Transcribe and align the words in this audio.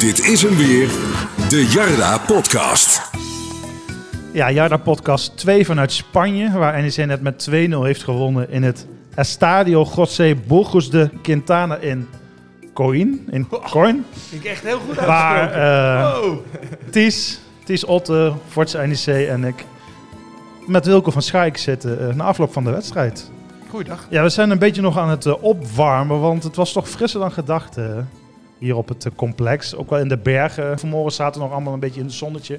Dit 0.00 0.18
is 0.18 0.42
hem 0.42 0.56
weer, 0.56 0.88
de 1.48 1.66
Jarda 1.70 2.18
Podcast. 2.18 3.10
Ja, 4.32 4.50
Jarda 4.50 4.76
Podcast 4.76 5.36
2 5.36 5.64
vanuit 5.66 5.92
Spanje, 5.92 6.50
waar 6.58 6.82
NEC 6.82 6.96
net 7.06 7.20
met 7.20 7.48
2-0 7.50 7.52
heeft 7.82 8.02
gewonnen 8.02 8.50
in 8.50 8.62
het 8.62 8.86
Estadio 9.14 9.86
José 9.96 10.34
Burgos 10.46 10.90
de 10.90 11.10
Quintana 11.22 11.76
in 11.76 12.08
Coin. 12.74 13.28
In 13.30 13.48
Coin. 13.70 14.04
Vind 14.28 14.44
ik 14.44 14.50
echt 14.50 14.62
heel 14.62 14.78
goed 14.86 14.94
Waar 15.04 15.50
uitgesproken. 15.50 16.12
eh 16.12 16.20
Wow. 16.20 16.38
Ties, 16.90 17.40
Ties 17.64 17.84
Otte, 17.84 18.32
Forza 18.48 18.84
NEC 18.86 19.06
en 19.28 19.44
ik 19.44 19.64
met 20.66 20.86
Wilco 20.86 21.10
van 21.10 21.22
Schaik 21.22 21.56
zitten 21.56 22.08
eh, 22.08 22.14
na 22.14 22.24
afloop 22.24 22.52
van 22.52 22.64
de 22.64 22.70
wedstrijd. 22.70 23.30
Goeiedag. 23.68 24.06
Ja, 24.10 24.22
we 24.22 24.28
zijn 24.28 24.50
een 24.50 24.58
beetje 24.58 24.82
nog 24.82 24.98
aan 24.98 25.08
het 25.10 25.26
eh, 25.26 25.42
opwarmen, 25.42 26.20
want 26.20 26.42
het 26.42 26.56
was 26.56 26.72
toch 26.72 26.88
frisser 26.88 27.20
dan 27.20 27.32
gedacht 27.32 27.76
hier 28.60 28.76
op 28.76 28.88
het 28.88 29.06
eh, 29.06 29.12
complex. 29.16 29.74
Ook 29.74 29.90
wel 29.90 29.98
in 29.98 30.08
de 30.08 30.16
bergen. 30.18 30.78
Vanmorgen 30.78 31.12
zaten 31.12 31.40
we 31.40 31.46
nog 31.46 31.54
allemaal 31.54 31.72
een 31.74 31.80
beetje 31.80 32.00
in 32.00 32.06
het 32.06 32.14
zonnetje. 32.14 32.58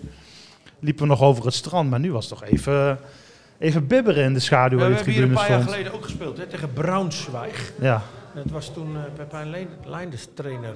Liepen 0.80 1.04
we 1.04 1.10
nog 1.10 1.22
over 1.22 1.46
het 1.46 1.54
strand, 1.54 1.90
maar 1.90 2.00
nu 2.00 2.12
was 2.12 2.30
het 2.30 2.40
toch 2.40 2.50
even, 2.50 3.00
even 3.60 3.88
bibberen 3.88 4.24
in 4.24 4.34
de 4.34 4.40
schaduw 4.40 4.78
we 4.78 4.84
waar 4.84 4.90
de 4.90 4.96
hebben 4.96 5.14
hier 5.14 5.24
een 5.24 5.34
paar 5.34 5.50
jaar 5.50 5.62
geleden 5.62 5.94
ook 5.94 6.04
gespeeld 6.04 6.38
hè, 6.38 6.46
tegen 6.46 6.74
Braunschweig. 6.74 7.74
Ja, 7.80 8.02
Dat 8.36 8.46
was 8.52 8.74
toen 8.74 8.96
eh 8.96 9.02
Pepijn 9.16 9.50
Lein- 9.50 9.68
Leinders 9.86 10.28
trainer 10.34 10.76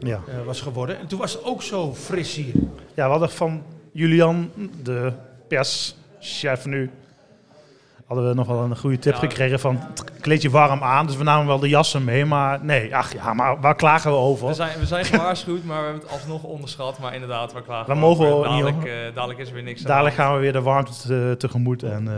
ja. 0.00 0.20
eh, 0.28 0.44
was 0.44 0.60
geworden. 0.60 0.98
En 0.98 1.06
toen 1.06 1.18
was 1.18 1.32
het 1.32 1.44
ook 1.44 1.62
zo 1.62 1.94
fris 1.94 2.34
hier. 2.34 2.54
ja, 2.94 3.04
we 3.04 3.10
hadden 3.10 3.30
van 3.30 3.62
Julian, 3.92 4.50
de 4.82 5.12
perschef 5.48 6.64
nu, 6.66 6.90
hadden 8.06 8.28
we 8.28 8.34
nog 8.34 8.46
wel 8.46 8.62
een 8.62 8.76
goede 8.76 8.98
tip 8.98 9.12
Ja. 9.12 9.18
gekregen 9.18 9.60
van 9.60 9.80
kleed 10.20 10.42
je 10.42 10.50
warm 10.50 10.82
aan. 10.82 11.06
Dus 11.06 11.16
we 11.16 11.24
namen 11.24 11.46
wel 11.46 11.58
de 11.58 11.68
jassen 11.68 12.04
mee, 12.04 12.24
maar 12.24 12.64
nee, 12.64 12.96
ach 12.96 13.12
ja, 13.12 13.34
maar 13.34 13.60
waar 13.60 13.74
klagen 13.74 14.10
we 14.10 14.16
over? 14.16 14.46
We 14.48 14.54
zijn, 14.54 14.78
we 14.78 14.86
zijn 14.86 15.04
gewaarschuwd, 15.04 15.64
maar 15.64 15.78
we 15.78 15.84
hebben 15.84 16.02
het 16.02 16.12
alsnog 16.12 16.42
onderschat. 16.42 16.98
Maar 16.98 17.14
inderdaad, 17.14 17.52
we 17.52 17.62
klagen 17.62 17.94
We 17.94 18.00
mogen 18.00 18.26
over. 18.26 18.48
dadelijk, 18.50 18.84
eh, 18.84 18.92
dadelijk 19.14 19.38
is 19.38 19.48
er 19.48 19.54
weer 19.54 19.62
niks 19.62 19.82
Dadelijk 19.82 20.14
gaan 20.14 20.34
we 20.34 20.40
weer 20.40 20.52
de 20.52 20.62
warmte 20.62 20.92
te- 21.06 21.34
tegemoet. 21.38 21.82
En, 21.82 22.08
eh, 22.08 22.14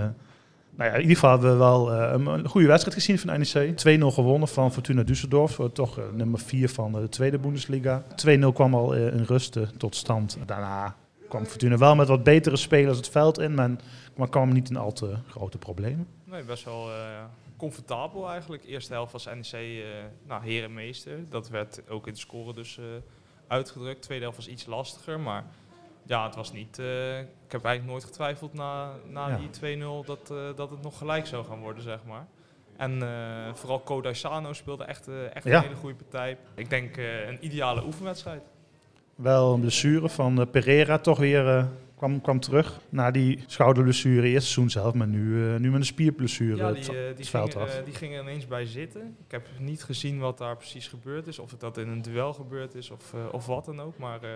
nou 0.76 0.90
ja, 0.90 0.96
in 0.96 1.00
ieder 1.00 1.14
geval 1.14 1.30
hebben 1.30 1.50
we 1.50 1.56
wel 1.56 1.92
eh, 1.92 2.12
een, 2.12 2.48
goede 2.48 2.66
wedstrijd 2.66 2.96
gezien 2.96 3.18
van 3.18 3.38
NEC. 3.38 3.76
2-0 3.76 4.06
gewonnen 4.12 4.48
van 4.48 4.72
Fortuna 4.72 5.02
Düsseldorf. 5.02 5.72
Toch 5.72 5.98
nummer 6.12 6.40
4 6.40 6.68
van 6.68 6.92
de 6.92 7.08
tweede 7.08 7.38
Bundesliga. 7.38 8.02
2-0 8.16 8.52
kwam 8.52 8.74
al 8.74 8.92
in 8.94 9.24
rust 9.26 9.56
tot 9.76 9.96
stand. 9.96 10.38
Daarna 10.46 10.94
kwam 11.28 11.44
Fortuna 11.46 11.76
wel 11.76 11.94
met 11.94 12.08
wat 12.08 12.22
betere 12.22 12.56
spelers 12.56 12.96
het 12.96 13.08
veld 13.08 13.38
in. 13.38 13.54
Maar, 13.54 13.70
maar 14.18 14.28
kwam 14.28 14.52
niet 14.52 14.70
in 14.70 14.76
al 14.76 14.92
te 14.92 15.16
grote 15.28 15.58
problemen. 15.58 16.06
Nee, 16.24 16.42
best 16.42 16.64
wel 16.64 16.90
eh, 16.90 17.24
comfortabel 17.56 18.30
eigenlijk. 18.30 18.64
Eerste 18.64 18.92
helft 18.92 19.12
was 19.12 19.24
NEC 19.24 19.52
eh 19.52 19.84
nou, 20.26 20.42
herenmeester. 20.44 21.28
Dat 21.28 21.48
werd 21.48 21.82
ook 21.88 22.06
in 22.06 22.12
de 22.12 22.18
score 22.18 22.54
dus 22.54 22.78
eh, 22.78 22.84
uitgedrukt. 23.46 24.02
Tweede 24.02 24.22
helft 24.22 24.38
was 24.38 24.48
iets 24.48 24.66
lastiger, 24.66 25.20
maar 25.20 25.44
ja, 26.06 26.26
het 26.26 26.34
was 26.34 26.52
niet... 26.52 26.78
ik 26.78 27.52
heb 27.52 27.64
eigenlijk 27.64 27.84
nooit 27.84 28.04
getwijfeld 28.04 28.52
na, 28.54 28.92
na 29.06 29.28
Ja. 29.28 29.38
die 29.60 29.76
2-0 29.78 30.06
dat, 30.06 30.26
dat 30.56 30.70
het 30.70 30.82
nog 30.82 30.98
gelijk 30.98 31.26
zou 31.26 31.44
gaan 31.44 31.60
worden, 31.60 31.82
zeg 31.82 31.98
maar. 32.06 32.26
En 32.76 33.02
vooral 33.54 33.78
Kodai 33.78 34.14
Sano 34.14 34.52
speelde 34.52 34.84
echt, 34.84 35.08
echt 35.32 35.44
Ja. 35.44 35.56
een 35.56 35.62
hele 35.62 35.74
goede 35.74 35.94
partij. 35.94 36.38
Ik 36.54 36.70
denk 36.70 36.96
een 37.28 37.44
ideale 37.44 37.84
oefenwedstrijd. 37.84 38.42
Wel 39.14 39.54
een 39.54 39.60
blessure 39.60 40.08
van 40.08 40.48
Pereira 40.50 40.98
toch 40.98 41.18
weer 41.18 41.68
kwam, 41.98 42.20
kwam 42.20 42.40
terug. 42.40 42.80
Na 42.88 43.10
die 43.10 43.44
schouderblessure 43.46 44.28
eerst 44.28 44.46
seizoen 44.46 44.70
zelf. 44.70 44.94
Maar 44.94 45.06
nu, 45.06 45.52
eh, 45.54 45.60
nu 45.60 45.70
met 45.70 45.80
een 45.80 45.86
spierblessure 45.86 46.56
Ja, 46.56 46.66
het, 46.66 46.74
die, 46.74 46.84
eh, 46.84 46.90
die, 46.90 47.02
het 47.16 47.28
veld 47.28 47.52
ging, 47.52 47.64
af. 47.64 47.74
eh, 47.78 47.84
die 47.84 47.94
ging 47.94 48.14
er 48.14 48.20
ineens 48.22 48.46
bij 48.46 48.66
zitten. 48.66 49.16
Ik 49.26 49.30
heb 49.30 49.46
niet 49.58 49.82
gezien 49.82 50.18
wat 50.18 50.38
daar 50.38 50.56
precies 50.56 50.88
gebeurd 50.88 51.26
is. 51.26 51.38
Of 51.38 51.50
het 51.50 51.60
dat 51.60 51.78
in 51.78 51.88
een 51.88 52.02
duel 52.02 52.32
gebeurd 52.32 52.74
is 52.74 52.90
of, 52.90 53.14
eh, 53.14 53.20
of 53.32 53.46
wat 53.46 53.64
dan 53.64 53.80
ook. 53.80 53.98
Maar 53.98 54.22
eh, 54.22 54.30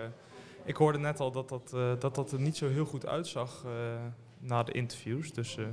ik 0.65 0.75
hoorde 0.75 0.99
net 0.99 1.19
al 1.19 1.31
dat 1.31 1.49
dat, 1.49 1.71
eh, 1.75 1.91
dat 1.99 2.15
dat 2.15 2.31
er 2.31 2.39
niet 2.39 2.57
zo 2.57 2.69
heel 2.69 2.85
goed 2.85 3.07
uitzag 3.07 3.63
eh, 3.65 3.71
na 4.39 4.63
de 4.63 4.71
interviews. 4.71 5.33
Dus 5.33 5.57
eh, 5.57 5.63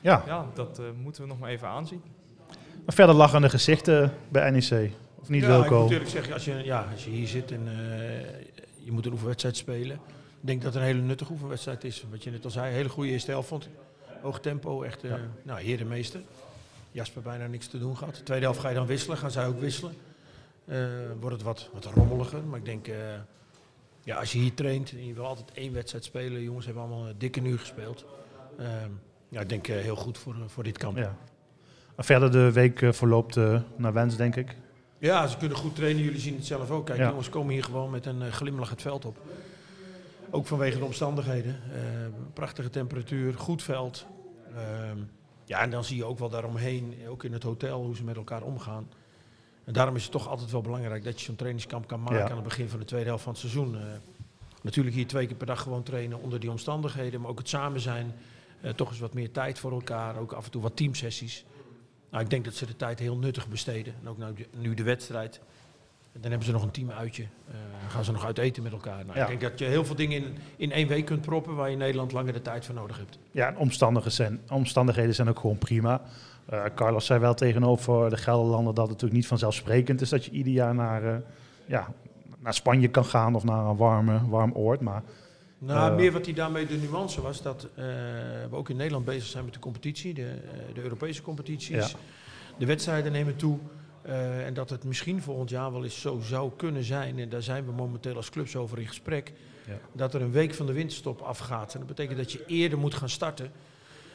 ja. 0.00 0.22
ja, 0.26 0.46
dat 0.54 0.78
eh, 0.78 0.84
moeten 1.02 1.22
we 1.22 1.28
nog 1.28 1.38
maar 1.38 1.50
even 1.50 1.68
aanzien. 1.68 2.02
Maar 2.84 2.94
verder 2.96 3.14
lachende 3.14 3.48
gezichten 3.48 4.12
bij 4.28 4.50
NEC. 4.50 4.90
Of 5.20 5.28
niet, 5.28 5.42
ja, 5.42 5.48
ik 5.48 5.54
Wilco? 5.68 5.82
moet 5.82 5.90
eerlijk 5.90 6.10
zeggen, 6.10 6.32
als 6.32 6.44
je, 6.44 6.54
ja, 6.64 6.86
als 6.92 7.04
je 7.04 7.10
hier 7.10 7.26
zit 7.26 7.50
en 7.52 7.68
eh, 7.68 7.74
je 8.84 8.92
moet 8.92 9.06
een 9.06 9.12
oefenwedstrijd 9.12 9.56
spelen. 9.56 9.98
Ik 10.40 10.46
denk 10.46 10.62
dat 10.62 10.72
het 10.74 10.82
een 10.82 10.88
hele 10.88 11.00
nuttige 11.02 11.32
oefenwedstrijd 11.32 11.84
is. 11.84 12.04
Wat 12.10 12.24
je 12.24 12.30
net 12.30 12.44
al 12.44 12.50
zei, 12.50 12.68
een 12.68 12.74
hele 12.74 12.88
goede 12.88 13.10
eerste 13.10 13.30
helft 13.30 13.48
vond 13.48 13.64
ik. 13.64 13.70
Hoog 14.22 14.40
tempo, 14.40 14.82
echt 14.82 15.04
eh 15.04 15.10
Ja. 15.10 15.18
nou, 15.42 15.60
herenmeester. 15.60 16.20
Jasper 16.92 17.22
bijna 17.22 17.46
niks 17.46 17.66
te 17.66 17.78
doen 17.78 17.96
gehad. 17.96 18.16
De 18.16 18.22
tweede 18.22 18.44
helft 18.44 18.60
ga 18.60 18.68
je 18.68 18.74
dan 18.74 18.86
wisselen, 18.86 19.16
gaan 19.18 19.30
zij 19.30 19.46
ook 19.46 19.60
wisselen. 19.60 19.92
Eh, 20.64 20.78
wordt 21.20 21.36
het 21.36 21.44
wat, 21.44 21.68
wat 21.72 21.84
rommeliger. 21.84 22.42
Maar 22.44 22.58
ik 22.58 22.64
denk, 22.64 22.86
eh, 22.88 22.94
ja, 24.04 24.16
als 24.18 24.32
je 24.32 24.38
hier 24.38 24.54
traint 24.54 24.90
en 24.90 25.06
je 25.06 25.14
wil 25.14 25.26
altijd 25.26 25.50
één 25.52 25.72
wedstrijd 25.72 26.04
spelen. 26.04 26.42
Jongens 26.42 26.64
hebben 26.64 26.82
allemaal 26.82 27.06
een 27.08 27.18
dikke 27.18 27.40
nu 27.40 27.58
gespeeld. 27.58 28.04
Ehm, 28.58 28.90
ja, 29.28 29.40
ik 29.40 29.48
denk 29.48 29.66
heel 29.66 29.96
goed 29.96 30.18
voor, 30.18 30.34
voor 30.46 30.64
dit 30.64 30.78
kamp. 30.78 30.96
Ja. 30.96 31.16
Verder 31.96 32.30
de 32.30 32.52
week 32.52 32.80
verloopt 32.90 33.36
naar 33.76 33.92
wens, 33.92 34.16
denk 34.16 34.36
ik. 34.36 34.56
Ja, 34.98 35.26
ze 35.26 35.36
kunnen 35.36 35.56
goed 35.56 35.74
trainen. 35.74 36.02
Jullie 36.02 36.20
zien 36.20 36.34
het 36.36 36.46
zelf 36.46 36.70
ook. 36.70 36.86
Kijk, 36.86 36.98
Ja. 36.98 37.08
jongens 37.08 37.28
komen 37.28 37.52
hier 37.52 37.64
gewoon 37.64 37.90
met 37.90 38.06
een 38.06 38.32
glimlach 38.32 38.70
het 38.70 38.82
veld 38.82 39.04
op. 39.04 39.18
Ook 40.30 40.46
vanwege 40.46 40.78
de 40.78 40.84
omstandigheden. 40.84 41.60
Eh, 41.72 41.80
prachtige 42.32 42.70
temperatuur, 42.70 43.34
goed 43.34 43.62
veld. 43.62 44.06
Ehm, 44.56 44.98
ja, 45.44 45.60
en 45.60 45.70
dan 45.70 45.84
zie 45.84 45.96
je 45.96 46.04
ook 46.04 46.18
wel 46.18 46.28
daaromheen, 46.28 46.94
ook 47.08 47.24
in 47.24 47.32
het 47.32 47.42
hotel, 47.42 47.84
hoe 47.84 47.96
ze 47.96 48.04
met 48.04 48.16
elkaar 48.16 48.42
omgaan. 48.42 48.88
En 49.64 49.72
daarom 49.72 49.96
is 49.96 50.02
het 50.02 50.12
toch 50.12 50.28
altijd 50.28 50.50
wel 50.50 50.60
belangrijk 50.60 51.04
dat 51.04 51.18
je 51.18 51.24
zo'n 51.24 51.36
trainingskamp 51.36 51.86
kan 51.86 52.00
maken 52.02 52.16
Ja. 52.16 52.28
aan 52.28 52.34
het 52.36 52.44
begin 52.44 52.68
van 52.68 52.78
de 52.78 52.84
tweede 52.84 53.06
helft 53.06 53.22
van 53.22 53.32
het 53.32 53.40
seizoen. 53.40 53.76
Eh, 53.76 53.82
natuurlijk 54.62 54.96
hier 54.96 55.06
twee 55.06 55.26
keer 55.26 55.36
per 55.36 55.46
dag 55.46 55.62
gewoon 55.62 55.82
trainen 55.82 56.20
onder 56.20 56.40
die 56.40 56.50
omstandigheden, 56.50 57.20
maar 57.20 57.30
ook 57.30 57.38
het 57.38 57.48
samen 57.48 57.80
zijn. 57.80 58.14
Eh, 58.60 58.70
toch 58.70 58.88
eens 58.88 58.98
wat 58.98 59.14
meer 59.14 59.30
tijd 59.30 59.58
voor 59.58 59.72
elkaar, 59.72 60.16
ook 60.16 60.32
af 60.32 60.44
en 60.44 60.50
toe 60.50 60.62
wat 60.62 60.76
teamsessies. 60.76 61.44
Nou, 62.10 62.24
ik 62.24 62.30
denk 62.30 62.44
dat 62.44 62.54
ze 62.54 62.66
de 62.66 62.76
tijd 62.76 62.98
heel 62.98 63.16
nuttig 63.16 63.48
besteden. 63.48 63.94
En 64.02 64.08
ook 64.08 64.18
nou, 64.18 64.34
nu 64.56 64.74
de 64.74 64.82
wedstrijd. 64.82 65.40
En 66.12 66.20
dan 66.20 66.30
hebben 66.30 66.48
ze 66.48 66.52
nog 66.52 66.62
een 66.62 66.70
teamuitje. 66.70 67.26
Dan 67.80 67.90
gaan 67.90 68.04
ze 68.04 68.12
nog 68.12 68.24
uit 68.24 68.38
eten 68.38 68.62
met 68.62 68.72
elkaar. 68.72 69.04
Nou, 69.04 69.18
Ja. 69.18 69.22
Ik 69.22 69.28
denk 69.28 69.40
dat 69.40 69.58
je 69.58 69.64
heel 69.64 69.84
veel 69.84 69.94
dingen 69.94 70.24
in, 70.24 70.36
in 70.56 70.72
één 70.72 70.88
week 70.88 71.04
kunt 71.04 71.20
proppen 71.20 71.54
waar 71.54 71.66
je 71.66 71.72
in 71.72 71.78
Nederland 71.78 72.12
langer 72.12 72.32
de 72.32 72.42
tijd 72.42 72.64
voor 72.64 72.74
nodig 72.74 72.96
hebt. 72.96 73.18
Ja, 73.30 73.46
en 73.48 73.56
omstandigheden 73.56 74.16
zijn, 74.16 74.40
omstandigheden 74.50 75.14
zijn 75.14 75.28
ook 75.28 75.38
gewoon 75.38 75.58
prima. 75.58 76.00
Eh, 76.46 76.64
Carlos 76.74 77.06
zei 77.06 77.20
wel 77.20 77.34
tegenover 77.34 78.10
de 78.10 78.16
Gelderlander 78.16 78.74
dat 78.74 78.82
het 78.82 78.92
natuurlijk 78.92 79.20
niet 79.20 79.26
vanzelfsprekend 79.26 80.00
is 80.00 80.08
dat 80.08 80.24
je 80.24 80.30
ieder 80.30 80.52
jaar 80.52 80.74
naar, 80.74 81.04
eh, 81.04 81.16
ja, 81.66 81.88
naar 82.38 82.54
Spanje 82.54 82.88
kan 82.88 83.04
gaan 83.04 83.34
of 83.34 83.44
naar 83.44 83.64
een 83.64 83.76
warme, 83.76 84.28
warm 84.28 84.52
oord. 84.52 84.80
Maar 84.80 85.02
Nou, 85.58 85.96
meer 85.96 86.12
wat 86.12 86.24
hij 86.24 86.34
daarmee 86.34 86.66
de 86.66 86.76
nuance 86.76 87.20
was, 87.20 87.42
dat 87.42 87.68
we 87.74 88.48
ook 88.56 88.68
in 88.68 88.76
Nederland 88.76 89.04
bezig 89.04 89.26
zijn 89.28 89.44
met 89.44 89.52
de 89.54 89.60
competitie, 89.60 90.14
de, 90.14 90.34
de 90.74 90.82
Europese 90.82 91.22
competities. 91.22 91.90
Ja. 91.90 91.98
De 92.58 92.66
wedstrijden 92.66 93.12
nemen 93.12 93.36
toe. 93.36 93.58
Eh, 94.08 94.46
en 94.46 94.54
dat 94.54 94.70
het 94.70 94.84
misschien 94.84 95.22
volgend 95.22 95.50
jaar 95.50 95.72
wel 95.72 95.84
eens 95.84 96.00
zo 96.00 96.20
zou 96.20 96.50
kunnen 96.56 96.84
zijn, 96.84 97.18
en 97.18 97.28
daar 97.28 97.42
zijn 97.42 97.64
we 97.64 97.72
momenteel 97.72 98.16
als 98.16 98.30
clubs 98.30 98.56
over 98.56 98.78
in 98.78 98.86
gesprek, 98.86 99.32
Ja. 99.66 99.78
dat 99.92 100.14
er 100.14 100.22
een 100.22 100.30
week 100.30 100.54
van 100.54 100.66
de 100.66 100.72
winterstop 100.72 101.20
afgaat. 101.20 101.72
En 101.72 101.78
dat 101.78 101.88
betekent 101.88 102.18
dat 102.18 102.32
je 102.32 102.44
eerder 102.46 102.78
moet 102.78 102.94
gaan 102.94 103.08
starten. 103.08 103.50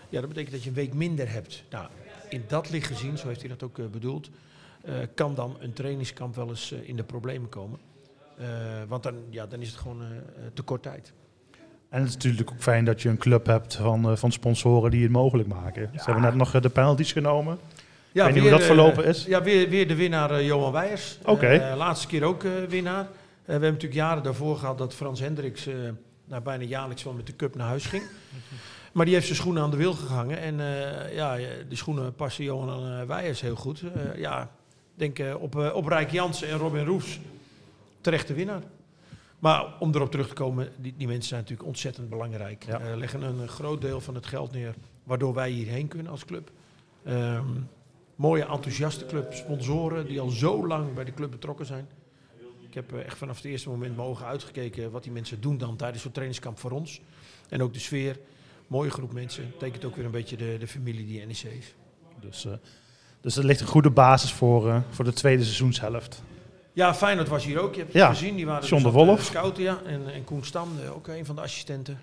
Ja, 0.09 0.19
dat 0.19 0.29
betekent 0.29 0.53
dat 0.53 0.63
je 0.63 0.69
een 0.69 0.75
week 0.75 0.93
minder 0.93 1.31
hebt. 1.31 1.63
Nou, 1.69 1.87
in 2.29 2.43
dat 2.47 2.69
licht 2.69 2.87
gezien, 2.87 3.17
zo 3.17 3.27
heeft 3.27 3.39
hij 3.39 3.49
dat 3.49 3.63
ook 3.63 3.79
eh, 3.79 3.85
bedoeld, 3.85 4.29
eh, 4.81 4.95
kan 5.15 5.35
dan 5.35 5.55
een 5.59 5.73
trainingskamp 5.73 6.35
wel 6.35 6.49
eens 6.49 6.71
in 6.71 6.95
de 6.95 7.03
problemen 7.03 7.49
komen. 7.49 7.79
Eh, 8.37 8.47
want 8.87 9.03
dan, 9.03 9.15
ja, 9.29 9.45
dan 9.45 9.61
is 9.61 9.67
het 9.67 9.77
gewoon 9.77 10.01
te 10.53 10.61
kort 10.61 10.83
tijd. 10.83 11.13
En 11.89 11.99
het 11.99 12.09
is 12.09 12.15
natuurlijk 12.15 12.51
ook 12.51 12.61
fijn 12.61 12.85
dat 12.85 13.01
je 13.01 13.09
een 13.09 13.17
club 13.17 13.45
hebt 13.45 13.75
van, 13.75 14.17
van 14.17 14.31
sponsoren 14.31 14.91
die 14.91 15.03
het 15.03 15.11
mogelijk 15.11 15.47
maken. 15.47 15.89
Ze 15.95 16.03
hebben 16.03 16.23
net 16.23 16.35
nog 16.35 16.51
de 16.51 16.69
penalties 16.69 17.11
genomen. 17.11 17.57
Ja, 18.13 18.25
weet 18.25 18.33
niet 18.33 18.43
hoe 18.43 18.51
dat 18.51 18.59
eh, 18.59 18.65
verlopen 18.65 19.05
is. 19.05 19.25
Ja, 19.25 19.41
weer, 19.41 19.69
weer 19.69 19.87
de 19.87 19.95
winnaar 19.95 20.31
eh, 20.31 20.45
Johan 20.45 20.71
Weijers. 20.71 21.17
Oké. 21.25 21.47
Eh, 21.47 21.75
laatste 21.75 22.07
keer 22.07 22.23
ook 22.23 22.43
winnaar. 22.69 23.07
We 23.45 23.51
hebben 23.51 23.71
natuurlijk 23.71 24.01
jaren 24.01 24.23
daarvoor 24.23 24.57
gehad 24.57 24.77
dat 24.77 24.93
Frans 24.93 25.19
Hendricks 25.19 25.67
nou, 26.25 26.41
bijna 26.41 26.63
jaarlijks 26.63 27.03
wel 27.03 27.13
met 27.13 27.27
de 27.27 27.35
cup 27.35 27.55
naar 27.55 27.67
huis 27.67 27.85
ging. 27.85 28.03
Maar 28.93 29.05
die 29.05 29.13
heeft 29.13 29.25
zijn 29.25 29.37
schoenen 29.37 29.63
aan 29.63 29.71
de 29.71 29.77
wil 29.77 29.93
gehangen. 29.93 30.37
En 30.37 30.55
ja, 31.13 31.37
die 31.67 31.77
schoenen 31.77 32.15
passen 32.15 32.43
Johan 32.43 32.91
uh, 32.91 33.01
Weijers 33.01 33.41
heel 33.41 33.55
goed. 33.55 33.81
Eh, 33.81 34.19
ja, 34.19 34.41
ik 34.97 35.15
denk 35.15 35.39
op, 35.39 35.55
op 35.55 35.87
Rijk 35.87 36.11
Jansen 36.11 36.47
en 36.47 36.57
Robin 36.57 36.85
Roefs 36.85 37.19
terechte 38.01 38.33
winnaar. 38.33 38.61
Maar 39.39 39.65
om 39.79 39.95
erop 39.95 40.11
terug 40.11 40.27
te 40.27 40.33
komen, 40.33 40.69
die, 40.77 40.93
die 40.97 41.07
mensen 41.07 41.27
zijn 41.27 41.41
natuurlijk 41.41 41.67
ontzettend 41.67 42.09
belangrijk. 42.09 42.65
Ja. 42.67 42.95
Leggen 42.95 43.21
een, 43.21 43.47
groot 43.47 43.81
deel 43.81 44.01
van 44.01 44.15
het 44.15 44.25
geld 44.25 44.51
neer, 44.51 44.73
waardoor 45.03 45.33
wij 45.33 45.49
hierheen 45.49 45.87
kunnen 45.87 46.11
als 46.11 46.25
club. 46.25 46.51
Ehm, 47.03 47.45
mooie, 48.23 48.45
enthousiaste 48.45 49.05
club, 49.05 49.33
sponsoren 49.33 50.05
die 50.07 50.19
al 50.19 50.29
zo 50.29 50.67
lang 50.67 50.93
bij 50.93 51.03
de 51.03 51.13
club 51.13 51.31
betrokken 51.31 51.65
zijn. 51.65 51.87
Ik 52.67 52.73
heb 52.73 52.93
eh, 52.93 53.05
echt 53.05 53.17
vanaf 53.17 53.35
het 53.35 53.45
eerste 53.45 53.69
moment 53.69 53.95
mijn 53.95 54.07
ogen 54.07 54.25
uitgekeken 54.25 54.91
wat 54.91 55.03
die 55.03 55.11
mensen 55.11 55.41
doen 55.41 55.57
dan 55.57 55.75
tijdens 55.75 56.01
zo'n 56.01 56.11
trainingskamp 56.11 56.59
voor 56.59 56.71
ons. 56.71 57.01
En 57.49 57.61
ook 57.63 57.73
de 57.73 57.79
sfeer. 57.79 58.19
Mooie 58.67 58.89
groep 58.89 59.13
mensen. 59.13 59.53
Tekent 59.57 59.85
ook 59.85 59.95
weer 59.95 60.05
een 60.05 60.11
beetje 60.11 60.37
de, 60.37 60.55
de 60.59 60.67
familie 60.67 61.05
die 61.05 61.25
NEC 61.25 61.43
is. 61.43 61.75
Dus, 62.19 62.45
eh, 62.45 62.51
dus 63.21 63.35
er 63.37 63.45
ligt 63.45 63.61
een 63.61 63.67
goede 63.67 63.89
basis 63.89 64.31
voor, 64.33 64.69
eh, 64.69 64.81
voor 64.89 65.05
de 65.05 65.13
tweede 65.13 65.43
seizoenshelft. 65.43 66.23
Ja, 66.73 66.95
Feyenoord 66.95 67.27
was 67.27 67.45
hier 67.45 67.59
ook. 67.59 67.73
Je 67.75 67.81
hebt 67.81 67.93
Ja, 67.93 68.09
gezien. 68.09 68.35
Die 68.35 68.45
waren 68.45 68.67
John 68.67 68.83
de 68.83 68.91
Wolf. 68.91 69.23
scouten, 69.23 69.63
ja. 69.63 69.81
En, 69.85 70.13
en 70.13 70.23
Koen 70.23 70.43
Stam, 70.45 70.69
ook 70.95 71.07
een 71.07 71.25
van 71.25 71.35
de 71.35 71.41
assistenten. 71.41 71.99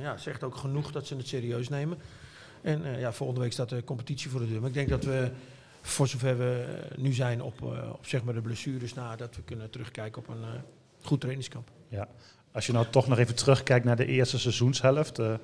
Ja, 0.00 0.16
zegt 0.16 0.42
ook 0.42 0.56
genoeg 0.56 0.92
dat 0.92 1.06
ze 1.06 1.16
het 1.16 1.28
serieus 1.28 1.68
nemen. 1.68 1.98
En 2.62 2.98
ja, 2.98 3.12
volgende 3.12 3.40
week 3.42 3.52
staat 3.52 3.68
de 3.68 3.84
competitie 3.84 4.30
voor 4.30 4.40
de 4.40 4.48
deur. 4.48 4.58
Maar 4.60 4.68
ik 4.68 4.74
denk 4.74 4.88
dat 4.88 5.04
we, 5.04 5.30
voor 5.86 6.06
zover 6.06 6.38
we 6.38 6.78
nu 6.96 7.12
zijn 7.12 7.42
op, 7.42 7.62
eh, 7.62 7.92
op 7.92 8.06
zeg 8.06 8.24
maar 8.24 8.34
de 8.34 8.40
blessures 8.40 8.94
na, 8.94 9.16
dat 9.16 9.36
we 9.36 9.42
kunnen 9.42 9.70
terugkijken 9.70 10.22
op 10.22 10.28
een 10.28 10.42
eh, 10.42 10.60
goed 11.02 11.20
trainingskamp. 11.20 11.70
Als 12.52 12.66
je 12.66 12.72
nou 12.72 12.86
toch 12.90 13.06
nog 13.08 13.18
even 13.18 13.34
terugkijkt 13.34 13.84
naar 13.84 13.96
de 13.96 14.06
eerste 14.06 14.38
seizoenshelft. 14.38 15.18
eh, 15.18 15.34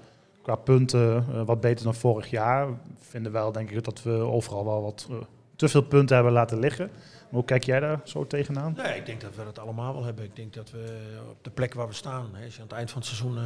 qua 0.42 0.54
punten 0.54 1.44
wat 1.44 1.60
beter 1.60 1.84
dan 1.84 1.94
vorig 1.94 2.30
jaar. 2.30 2.70
We 2.70 2.76
vinden 2.98 3.32
wel, 3.32 3.52
denk 3.52 3.70
ik, 3.70 3.84
dat 3.84 4.02
we 4.02 4.10
overal 4.10 4.64
wel 4.64 4.82
wat 4.82 5.08
te 5.56 5.68
veel 5.68 5.82
punten 5.82 6.14
hebben 6.14 6.32
laten 6.32 6.58
liggen. 6.58 6.86
Maar 6.86 7.30
hoe 7.30 7.44
kijk 7.44 7.64
jij 7.64 7.80
daar 7.80 8.00
zo 8.04 8.26
tegenaan? 8.26 8.74
Nee, 8.76 8.96
ik 8.96 9.06
denk 9.06 9.20
dat 9.20 9.36
we 9.36 9.44
dat 9.44 9.58
allemaal 9.58 9.94
wel 9.94 10.04
hebben. 10.04 10.24
Ik 10.24 10.36
denk 10.36 10.54
dat 10.54 10.70
we 10.70 10.96
op 11.30 11.44
de 11.44 11.50
plek 11.50 11.74
waar 11.74 11.88
we 11.88 11.94
staan, 11.94 12.34
hè, 12.34 12.44
als 12.44 12.54
je 12.54 12.60
aan 12.60 12.66
het 12.66 12.76
eind 12.76 12.90
van 12.90 13.00
het 13.00 13.08
seizoen 13.08 13.38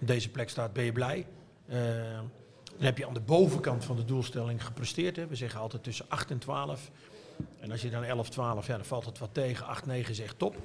op 0.00 0.06
deze 0.06 0.30
plek 0.30 0.48
staat, 0.48 0.72
ben 0.72 0.84
je 0.84 0.92
blij. 0.92 1.26
Dan 2.76 2.84
heb 2.84 2.98
je 2.98 3.06
aan 3.06 3.14
de 3.14 3.20
bovenkant 3.20 3.84
van 3.84 3.96
de 3.96 4.04
doelstelling 4.04 4.64
gepresteerd. 4.64 5.16
Hè. 5.16 5.26
We 5.26 5.36
zeggen 5.36 5.60
altijd 5.60 5.82
tussen 5.82 6.04
8 6.08 6.30
en 6.30 6.38
12. 6.38 6.90
En 7.60 7.70
als 7.70 7.82
je 7.82 7.90
dan 7.90 8.04
11, 8.04 8.28
12, 8.30 8.66
ja, 8.66 8.76
dan 8.76 8.84
valt 8.84 9.04
het 9.04 9.18
wat 9.18 9.28
tegen. 9.34 9.66
8, 9.66 9.86
9 9.86 10.10
is 10.10 10.20
echt 10.20 10.38
top. 10.38 10.56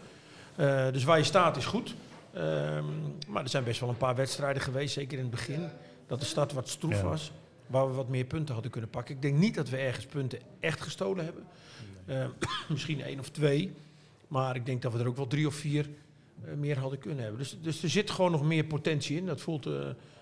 Eh, 0.55 0.91
dus 0.91 1.03
waar 1.03 1.17
je 1.17 1.23
staat 1.23 1.57
is 1.57 1.65
goed. 1.65 1.95
Ehm, 2.33 2.85
maar 3.27 3.43
er 3.43 3.49
zijn 3.49 3.63
best 3.63 3.79
wel 3.79 3.89
een 3.89 3.97
paar 3.97 4.15
wedstrijden 4.15 4.61
geweest, 4.61 4.93
zeker 4.93 5.17
in 5.17 5.23
het 5.23 5.31
begin, 5.31 5.69
dat 6.07 6.19
de 6.19 6.25
start 6.25 6.53
wat 6.53 6.69
stroef 6.69 6.93
Ja. 6.95 7.03
was. 7.03 7.31
Waar 7.67 7.87
we 7.87 7.93
wat 7.93 8.07
meer 8.07 8.25
punten 8.25 8.53
hadden 8.53 8.71
kunnen 8.71 8.89
pakken. 8.89 9.15
Ik 9.15 9.21
denk 9.21 9.37
niet 9.37 9.55
dat 9.55 9.69
we 9.69 9.77
ergens 9.77 10.05
punten 10.05 10.39
echt 10.59 10.81
gestolen 10.81 11.25
hebben. 11.25 11.43
Eh, 12.05 12.25
misschien 12.69 13.01
één 13.01 13.19
of 13.19 13.29
twee. 13.29 13.73
Maar 14.27 14.55
ik 14.55 14.65
denk 14.65 14.81
dat 14.81 14.93
we 14.93 14.99
er 14.99 15.07
ook 15.07 15.15
wel 15.15 15.27
drie 15.27 15.47
of 15.47 15.55
vier 15.55 15.89
meer 16.55 16.77
hadden 16.77 16.99
kunnen 16.99 17.23
hebben. 17.23 17.39
Dus, 17.39 17.57
dus 17.61 17.83
er 17.83 17.89
zit 17.89 18.11
gewoon 18.11 18.31
nog 18.31 18.43
meer 18.43 18.63
potentie 18.63 19.17
in. 19.17 19.25
Dat 19.25 19.41
voelt, 19.41 19.65
eh, 19.65 19.73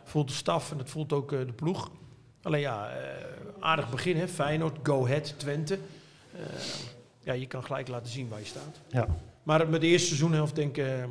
voelt 0.03 0.27
de 0.27 0.33
staf 0.33 0.71
en 0.71 0.77
dat 0.77 0.89
voelt 0.89 1.13
ook 1.13 1.31
eh, 1.31 1.39
de 1.39 1.53
ploeg. 1.53 1.91
Alleen 2.41 2.61
ja, 2.61 2.89
eh, 2.89 3.25
aardig 3.59 3.89
begin 3.89 4.17
hè. 4.17 4.27
Feyenoord, 4.27 4.77
Go 4.83 5.05
Ahead, 5.05 5.33
Twente. 5.37 5.79
Eh, 6.33 6.39
ja, 7.19 7.33
je 7.33 7.47
kan 7.47 7.63
gelijk 7.63 7.87
laten 7.87 8.11
zien 8.11 8.27
waar 8.27 8.39
je 8.39 8.45
staat. 8.45 8.79
Ja. 8.87 9.07
Maar 9.43 9.69
met 9.69 9.81
de 9.81 9.87
eerste 9.87 10.07
seizoenhelft 10.07 10.55
denk 10.55 10.77
ik 10.77 10.85
eh, 10.85 11.03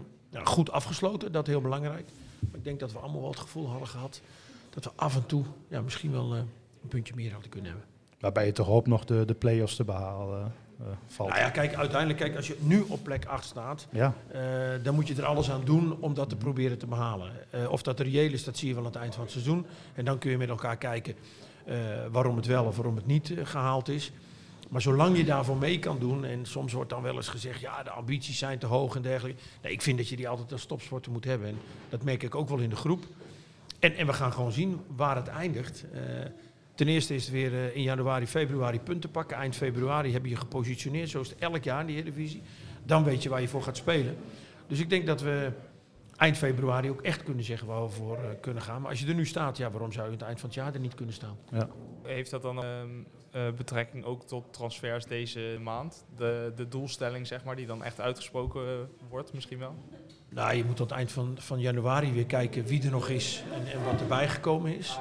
goed 0.45 0.71
afgesloten. 0.71 1.33
Dat 1.33 1.47
heel 1.47 1.61
belangrijk. 1.61 2.09
Maar 2.39 2.59
ik 2.59 2.65
denk 2.65 2.81
dat 2.81 2.93
we 2.93 2.99
allemaal 2.99 3.21
wel 3.21 3.31
het 3.31 3.39
gevoel 3.39 3.69
hadden 3.69 3.89
gehad... 3.89 4.21
dat 4.71 4.85
we 4.85 4.91
af 4.95 5.17
en 5.17 5.27
toe 5.27 5.45
ja, 5.69 5.81
misschien 5.81 6.11
wel 6.13 6.35
eh, 6.35 6.39
een 6.83 6.89
puntje 6.89 7.15
meer 7.15 7.33
hadden 7.33 7.51
kunnen 7.51 7.71
hebben. 7.71 7.89
Waarbij 8.21 8.47
je 8.47 8.53
toch 8.53 8.67
hoopt 8.67 8.87
nog 8.87 9.05
de, 9.05 9.25
de 9.25 9.35
play-offs 9.35 9.77
te 9.77 9.85
behalen 9.85 10.45
eh, 10.45 10.51
valt. 11.07 11.29
Nou 11.29 11.41
ja, 11.41 11.51
kijk, 11.51 11.75
uiteindelijk, 11.75 12.19
kijk, 12.19 12.37
als 12.37 12.47
je 12.47 12.57
nu 12.61 12.85
op 12.89 13.03
plek 13.05 13.25
8 13.25 13.45
staat... 13.45 13.87
Ja, 13.91 14.15
Eh, 14.29 14.41
dan 14.83 14.95
moet 14.95 15.09
je 15.09 15.15
er 15.15 15.25
alles 15.25 15.51
aan 15.51 15.65
doen 15.65 15.97
om 16.01 16.15
dat 16.15 16.29
te 16.29 16.37
proberen 16.37 16.79
te 16.79 16.87
behalen. 16.87 17.33
Eh, 17.51 17.71
of 17.71 17.83
dat 17.83 18.01
reëel 18.01 18.33
is, 18.33 18.45
dat 18.45 18.57
zie 18.57 18.69
je 18.69 18.75
wel 18.75 18.85
aan 18.85 18.91
het 18.91 19.01
eind 19.01 19.15
van 19.15 19.23
het 19.23 19.33
seizoen. 19.33 19.67
En 19.95 20.05
dan 20.05 20.19
kun 20.19 20.31
je 20.31 20.39
met 20.39 20.49
elkaar 20.49 20.77
kijken 20.77 21.15
eh, 21.65 21.77
waarom 22.11 22.37
het 22.37 22.47
wel 22.47 22.65
of 22.65 22.77
waarom 22.77 22.97
het 22.97 23.07
niet 23.07 23.31
eh, 23.31 23.47
gehaald 23.47 23.89
is. 23.89 24.13
Maar 24.69 24.83
zolang 24.83 25.17
je 25.17 25.25
daarvoor 25.25 25.57
mee 25.57 25.79
kan 25.79 25.99
doen, 25.99 26.25
en 26.25 26.47
soms 26.47 26.73
wordt 26.73 26.91
dan 26.91 27.03
wel 27.03 27.17
eens 27.17 27.29
gezegd, 27.29 27.61
ja, 27.61 27.83
de 27.83 27.91
ambities 27.91 28.39
zijn 28.39 28.59
te 28.59 28.67
hoog 28.67 28.97
en 28.97 29.03
dergelijke. 29.03 29.41
Nee, 29.63 29.73
ik 29.73 29.83
vind 29.83 29.99
dat 29.99 30.09
je 30.09 30.17
die 30.17 30.29
altijd 30.29 30.53
als 30.53 30.65
topsporter 30.67 31.13
moet 31.13 31.25
hebben. 31.25 31.49
En 31.49 31.59
dat 31.89 32.03
merk 32.03 32.23
ik 32.23 32.35
ook 32.35 32.49
wel 32.49 32.59
in 32.59 32.71
de 32.71 32.77
groep. 32.77 33.05
En, 33.79 33.95
en 33.97 34.07
we 34.07 34.13
gaan 34.13 34.33
gewoon 34.33 34.53
zien 34.53 34.81
waar 34.97 35.17
het 35.17 35.29
eindigt. 35.29 35.85
Eh, 35.93 36.01
ten 36.79 36.89
eerste 36.89 37.15
is 37.15 37.25
het 37.25 37.33
weer 37.33 37.55
eh, 37.55 37.77
in 37.77 37.83
januari, 37.83 38.27
februari 38.27 38.81
punten 38.81 39.11
pakken. 39.11 39.37
Eind 39.37 39.57
februari 39.57 40.13
heb 40.13 40.25
je 40.25 40.31
je 40.31 40.37
gepositioneerd, 40.37 41.09
zo 41.09 41.21
is 41.21 41.29
het 41.29 41.39
elk 41.39 41.65
jaar 41.65 41.81
in 41.81 41.87
de 41.87 41.93
Eredivisie. 41.93 42.43
Dan 42.85 43.05
weet 43.05 43.23
je 43.23 43.29
waar 43.29 43.41
je 43.41 43.49
voor 43.49 43.63
gaat 43.63 43.77
spelen. 43.77 44.17
Dus 44.67 44.81
ik 44.81 44.91
denk 44.91 45.07
dat 45.07 45.21
we 45.21 45.53
eind 46.17 46.37
februari 46.37 46.91
ook 46.91 47.03
echt 47.03 47.23
kunnen 47.23 47.45
zeggen 47.45 47.67
waar 47.67 47.83
we 47.83 47.89
voor 47.89 48.17
eh, 48.17 48.25
kunnen 48.41 48.63
gaan. 48.63 48.81
Maar 48.81 48.91
als 48.91 49.01
je 49.01 49.07
er 49.07 49.15
nu 49.15 49.27
staat, 49.27 49.57
ja, 49.57 49.71
waarom 49.71 49.93
zou 49.93 50.05
je 50.05 50.13
aan 50.13 50.19
het 50.19 50.27
eind 50.27 50.41
van 50.41 50.49
het 50.49 50.59
jaar 50.59 50.75
er 50.75 50.81
niet 50.81 50.95
kunnen 50.95 51.15
staan? 51.15 51.37
Heeft 52.03 52.31
dat 52.31 52.43
dan 52.43 52.65
ehm, 52.65 52.89
eh, 53.31 53.43
betrekking 53.57 54.05
ook 54.05 54.27
tot 54.27 54.53
transfers 54.53 55.05
deze 55.05 55.59
maand? 55.63 56.05
De, 56.17 56.53
de 56.57 56.69
doelstelling, 56.69 57.27
zeg 57.27 57.45
maar, 57.45 57.57
die 57.57 57.67
dan 57.67 57.85
echt 57.85 58.01
uitgesproken 58.01 58.89
wordt, 59.09 59.33
misschien 59.33 59.59
wel? 59.59 59.75
Nou, 60.29 60.57
je 60.57 60.65
moet 60.65 60.81
aan 60.81 60.87
het 60.87 60.95
eind 60.97 61.13
van, 61.13 61.37
van 61.39 61.61
januari 61.61 62.13
weer 62.13 62.27
kijken 62.27 62.65
wie 62.65 62.83
er 62.83 62.91
nog 62.91 63.09
is 63.09 63.43
en, 63.53 63.67
en 63.73 63.85
wat 63.85 64.01
erbij 64.01 64.29
gekomen 64.29 64.77
is. 64.77 64.99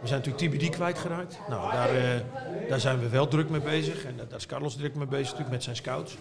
We 0.00 0.06
zijn 0.06 0.22
natuurlijk 0.24 0.54
TBD 0.54 0.70
kwijtgeraakt. 0.70 1.40
Nou, 1.48 1.72
daar, 1.72 1.94
eh, 1.94 2.20
daar 2.68 2.80
zijn 2.80 3.00
we 3.00 3.08
wel 3.08 3.28
druk 3.28 3.48
mee 3.48 3.60
bezig. 3.60 4.04
En 4.04 4.16
daar 4.16 4.38
is 4.38 4.46
Carlos 4.46 4.76
druk 4.76 4.94
mee 4.94 5.06
bezig 5.06 5.24
natuurlijk 5.24 5.50
met 5.50 5.62
zijn 5.62 5.76
scouts. 5.76 6.16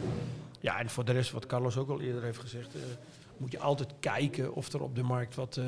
Ja, 0.60 0.80
en 0.80 0.90
voor 0.90 1.06
de 1.06 1.12
rest, 1.12 1.31
wat 1.31 1.46
Carlos 1.46 1.78
ook 1.78 1.90
al 1.90 2.02
eerder 2.02 2.24
heeft 2.24 2.40
gezegd, 2.40 2.76
eh, 2.76 2.81
moet 3.38 3.52
je 3.52 3.60
altijd 3.60 3.94
kijken 4.00 4.54
of 4.54 4.74
er 4.74 4.81
op 4.81 4.96
de 4.96 5.04
markt 5.04 5.36
wat, 5.36 5.58
eh, 5.58 5.66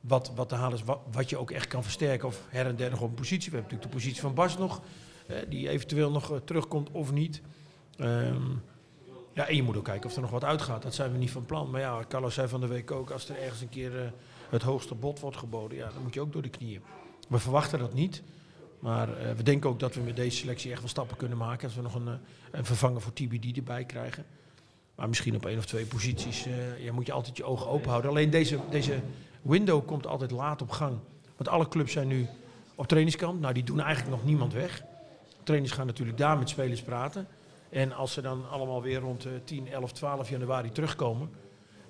wat, 0.00 0.32
wat 0.34 0.48
te 0.48 0.54
halen 0.54 0.78
is, 0.78 0.84
wat, 1.10 1.30
je 1.30 1.36
ook 1.36 1.50
echt 1.50 1.66
kan 1.66 1.82
versterken. 1.82 2.28
Of 2.28 2.42
her 2.48 2.66
en 2.66 2.76
der 2.76 2.90
nog 2.90 3.00
op 3.00 3.08
een 3.08 3.14
positie. 3.14 3.50
We 3.50 3.56
hebben 3.56 3.62
natuurlijk 3.62 3.92
de 3.92 3.96
positie 3.96 4.20
van 4.20 4.34
Bas 4.34 4.58
nog, 4.58 4.80
eh, 5.26 5.36
die 5.48 5.68
eventueel 5.68 6.10
nog 6.10 6.30
eh, 6.30 6.36
terugkomt 6.44 6.90
of 6.90 7.12
niet. 7.12 7.40
Ehm, 7.96 8.48
ja, 9.32 9.46
en 9.46 9.56
je 9.56 9.62
moet 9.62 9.76
ook 9.76 9.84
kijken 9.84 10.10
of 10.10 10.14
er 10.14 10.20
nog 10.20 10.30
wat 10.30 10.44
uitgaat. 10.44 10.82
Dat 10.82 10.94
zijn 10.94 11.12
we 11.12 11.18
niet 11.18 11.30
van 11.30 11.44
plan. 11.44 11.70
Maar 11.70 11.80
ja, 11.80 12.04
Carlos 12.08 12.34
zei 12.34 12.48
van 12.48 12.60
de 12.60 12.66
week 12.66 12.90
ook, 12.90 13.10
als 13.10 13.28
er 13.28 13.38
ergens 13.38 13.60
een 13.60 13.68
keer 13.68 14.00
eh, 14.00 14.10
het 14.50 14.62
hoogste 14.62 14.94
bod 14.94 15.20
wordt 15.20 15.36
geboden, 15.36 15.76
ja, 15.76 15.90
dan 15.94 16.02
moet 16.02 16.14
je 16.14 16.20
ook 16.20 16.32
door 16.32 16.42
de 16.42 16.48
knieën. 16.48 16.82
We 17.30 17.38
verwachten 17.38 17.78
dat 17.78 17.94
niet. 17.94 18.22
Maar 18.78 19.16
eh, 19.16 19.32
we 19.32 19.42
denken 19.42 19.70
ook 19.70 19.80
dat 19.80 19.94
we 19.94 20.00
met 20.00 20.16
deze 20.16 20.36
selectie 20.36 20.70
echt 20.70 20.80
wel 20.80 20.88
stappen 20.88 21.16
kunnen 21.16 21.38
maken. 21.38 21.64
Als 21.64 21.76
we 21.76 21.82
nog 21.82 21.94
een, 21.94 22.08
eh, 22.08 22.14
een 22.50 22.64
vervanger 22.64 23.00
voor 23.00 23.12
TBD 23.12 23.56
erbij 23.56 23.84
krijgen. 23.84 24.24
Maar 25.00 25.08
misschien 25.08 25.34
op 25.34 25.46
één 25.46 25.58
of 25.58 25.66
twee 25.66 25.86
posities 25.86 26.46
eh, 26.46 26.84
ja, 26.84 26.92
moet 26.92 27.06
je 27.06 27.12
altijd 27.12 27.36
je 27.36 27.44
ogen 27.44 27.66
open 27.66 27.88
houden. 27.88 28.10
Alleen 28.10 28.30
deze, 28.30 28.58
deze 28.70 29.00
window 29.42 29.86
komt 29.86 30.06
altijd 30.06 30.30
laat 30.30 30.62
op 30.62 30.70
gang. 30.70 30.98
Want 31.36 31.48
alle 31.48 31.68
clubs 31.68 31.92
zijn 31.92 32.08
nu 32.08 32.28
op 32.74 32.86
trainingskamp. 32.86 33.40
Nou, 33.40 33.54
die 33.54 33.64
doen 33.64 33.80
eigenlijk 33.80 34.16
nog 34.16 34.24
niemand 34.24 34.52
weg. 34.52 34.82
Trainers 35.42 35.72
gaan 35.72 35.86
natuurlijk 35.86 36.18
daar 36.18 36.38
met 36.38 36.48
spelers 36.48 36.82
praten. 36.82 37.26
En 37.68 37.92
als 37.92 38.12
ze 38.12 38.20
dan 38.20 38.50
allemaal 38.50 38.82
weer 38.82 39.00
rond 39.00 39.24
eh, 39.24 39.32
10, 39.44 39.68
11, 39.68 39.92
12 39.92 40.28
januari 40.30 40.70
terugkomen. 40.70 41.30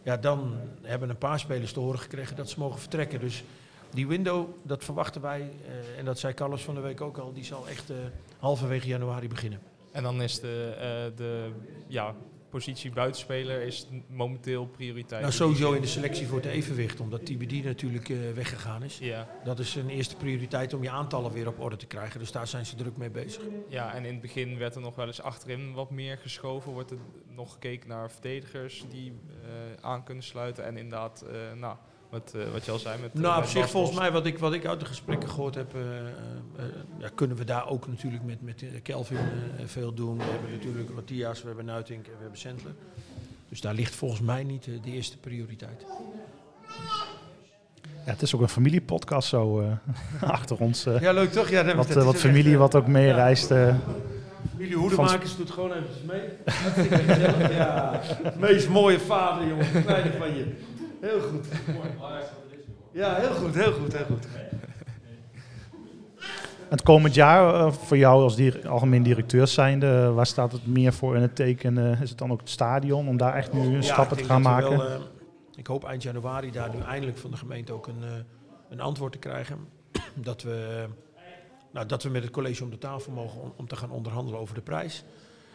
Ja, 0.03 0.17
dan 0.17 0.55
hebben 0.83 1.11
een 1.11 1.19
paar 1.19 1.39
spelers 1.39 1.73
te 1.73 1.81
horen 1.81 2.01
gekregen 2.01 2.37
dat 2.37 2.51
ze 2.51 2.59
mogen 2.59 2.81
vertrekken. 2.81 3.21
Dus 3.21 3.45
die 3.91 4.07
window, 4.07 4.49
dat 4.63 4.85
verwachten 4.85 5.21
wij. 5.23 5.41
eh, 5.41 5.99
en 5.99 6.05
dat 6.05 6.19
zei 6.19 6.35
Carlos 6.35 6.63
van 6.63 6.75
de 6.75 6.81
week 6.81 7.01
ook 7.01 7.19
al. 7.19 7.33
Die 7.33 7.45
zal 7.45 7.69
echt 7.69 7.91
eh, 7.91 7.97
halverwege 8.39 8.87
januari 8.87 9.29
beginnen. 9.29 9.61
En 9.93 10.03
dan 10.03 10.23
is 10.23 10.41
de, 10.41 10.75
eh, 10.79 11.17
de 11.17 11.51
ja, 11.87 12.15
positie 12.49 12.91
buitenspeler 12.91 13.63
is 13.63 13.87
momenteel 14.07 14.67
prioriteit. 14.67 15.21
Nou, 15.21 15.33
sowieso 15.33 15.73
in 15.73 15.81
de 15.81 15.87
selectie 15.87 16.27
voor 16.27 16.37
het 16.37 16.47
evenwicht. 16.47 17.01
Omdat 17.01 17.27
TBD 17.27 17.65
natuurlijk 17.65 18.09
weggegaan 18.35 18.83
is. 18.83 18.99
Ja, 18.99 19.29
Dat 19.45 19.59
is 19.59 19.75
een 19.75 19.89
eerste 19.89 20.17
prioriteit 20.17 20.75
om 20.75 20.83
je 20.83 20.91
aantallen 20.91 21.33
weer 21.33 21.49
op 21.49 21.61
orde 21.61 21.77
te 21.77 21.87
krijgen. 21.87 22.21
Dus 22.21 22.33
daar 22.33 22.47
zijn 22.47 22.67
ze 22.67 22.77
druk 22.77 22.97
mee 22.97 23.11
bezig. 23.11 23.43
ja, 23.69 23.95
en 23.95 24.05
in 24.05 24.13
het 24.13 24.21
begin 24.21 24.59
werd 24.59 24.75
er 24.75 24.81
nog 24.81 24.95
wel 24.97 25.07
eens 25.07 25.23
achterin 25.23 25.73
wat 25.73 25.91
meer 25.91 26.19
geschoven. 26.19 26.73
Wordt 26.73 26.91
er 26.91 26.99
nog 27.29 27.53
gekeken 27.53 27.89
naar 27.89 28.11
verdedigers 28.11 28.85
die 28.89 29.13
aan 29.81 30.05
kunnen 30.05 30.25
sluiten. 30.25 30.65
En 30.65 30.77
inderdaad, 30.77 31.25
nou, 31.57 31.77
wat, 32.11 32.33
eh, 32.37 32.53
wat 32.53 32.65
je 32.65 32.71
al 32.71 32.79
zei 32.79 33.01
met... 33.01 33.11
eh, 33.15 33.21
Nou, 33.21 33.43
op 33.43 33.49
zich 33.49 33.71
volgens 33.71 33.99
mij, 33.99 34.13
wat 34.13 34.27
ik, 34.27 34.39
wat 34.39 34.53
ik 34.53 34.67
uit 34.67 34.81
de 34.81 34.87
gesprekken 34.87 35.29
gehoord 35.29 35.55
heb, 35.55 35.75
eh, 35.75 35.81
ja, 36.99 37.09
kunnen 37.15 37.37
we 37.37 37.45
daar 37.45 37.69
ook 37.69 37.89
natuurlijk 37.89 38.23
met, 38.25 38.43
met 38.43 38.65
Kelvin 38.83 39.17
eh, 39.17 39.65
veel 39.67 39.95
doen. 39.95 40.17
We 40.19 40.25
hebben 40.25 40.51
natuurlijk 40.53 40.95
Matthias, 40.95 41.41
we 41.41 41.47
hebben 41.47 41.65
Nuitink 41.65 42.07
en 42.07 42.13
we 42.13 42.21
hebben 42.21 42.39
Sendler. 42.39 42.73
Dus 43.49 43.61
daar 43.61 43.75
ligt 43.75 43.95
volgens 43.95 44.21
mij 44.21 44.43
niet 44.45 44.65
de 44.65 44.91
eerste 44.91 45.19
prioriteit. 45.19 45.85
Ja, 48.07 48.13
het 48.13 48.23
is 48.23 48.35
ook 48.35 48.41
een 48.41 48.49
familiepodcast 48.49 49.29
zo 49.29 49.61
eh, 49.61 49.73
achter 50.31 50.57
ons. 50.61 50.85
Ja, 51.01 51.13
leuk 51.13 51.33
toch? 51.33 51.49
Ja, 51.49 51.63
dan 51.63 51.77
wat, 51.77 51.89
wat 51.93 52.17
familie 52.17 52.59
wat 52.59 52.75
ook 52.75 52.87
meereist. 52.87 53.51
eh. 53.51 53.75
Familie 54.53 54.77
Hoedemakers 54.77 55.37
doet 55.37 55.51
gewoon 55.51 55.73
eventjes 55.73 56.03
mee. 56.03 56.23
Ja, 57.57 58.01
meest 58.39 58.69
mooie 58.69 59.01
vader, 59.01 59.49
jongen. 59.49 59.85
Kleine 59.85 60.13
van 60.19 60.35
je. 60.35 60.55
Heel 61.01 61.21
goed. 61.21 61.47
Ja, 62.93 63.15
heel 63.15 63.35
goed, 63.35 63.55
heel 63.55 63.73
goed, 63.73 63.93
heel 63.97 64.05
goed. 64.05 64.27
Het 66.69 66.83
komend 66.83 67.15
jaar, 67.15 67.55
eh, 67.55 67.73
voor 67.73 67.97
jou 67.97 68.23
als 68.23 68.65
algemeen 68.67 69.03
directeur 69.03 69.47
zijnde, 69.47 69.87
eh, 69.87 70.15
waar 70.15 70.27
staat 70.27 70.53
het 70.53 70.67
meer 70.67 70.93
voor 70.93 71.17
in 71.17 71.23
het 71.23 71.37
teken? 71.37 71.79
eh, 71.79 72.01
is 72.01 72.09
het 72.09 72.19
dan 72.19 72.33
ook 72.33 72.41
het 72.41 72.49
stadion 72.49 73.09
om 73.09 73.17
daar 73.17 73.35
echt 73.35 73.53
nu 73.53 73.71
Ja, 73.71 73.83
stappen 73.83 74.17
te 74.17 74.25
gaan 74.25 74.43
maken? 74.43 74.79
wel, 74.79 75.01
ik 75.55 75.67
hoop 75.67 75.85
eind 75.85 76.03
januari 76.03 76.51
daar 76.51 76.75
nu 76.75 76.81
eindelijk 76.81 77.19
van 77.19 77.31
de 77.31 77.37
gemeente 77.37 77.73
ook 77.73 77.87
een, 77.87 78.05
een 78.69 78.81
antwoord 78.81 79.13
te 79.13 79.19
krijgen. 79.19 79.57
dat, 80.15 80.43
we, 80.43 80.87
nou, 81.71 81.87
dat 81.87 82.03
we 82.03 82.09
met 82.09 82.23
het 82.23 82.33
college 82.33 82.65
om 82.65 82.71
de 82.71 82.79
tafel 82.79 83.13
mogen 83.13 83.41
om, 83.41 83.53
om 83.57 83.69
te 83.69 83.77
gaan 83.77 83.91
onderhandelen 83.91 84.41
over 84.41 84.55
de 84.55 84.61
prijs. 84.61 85.05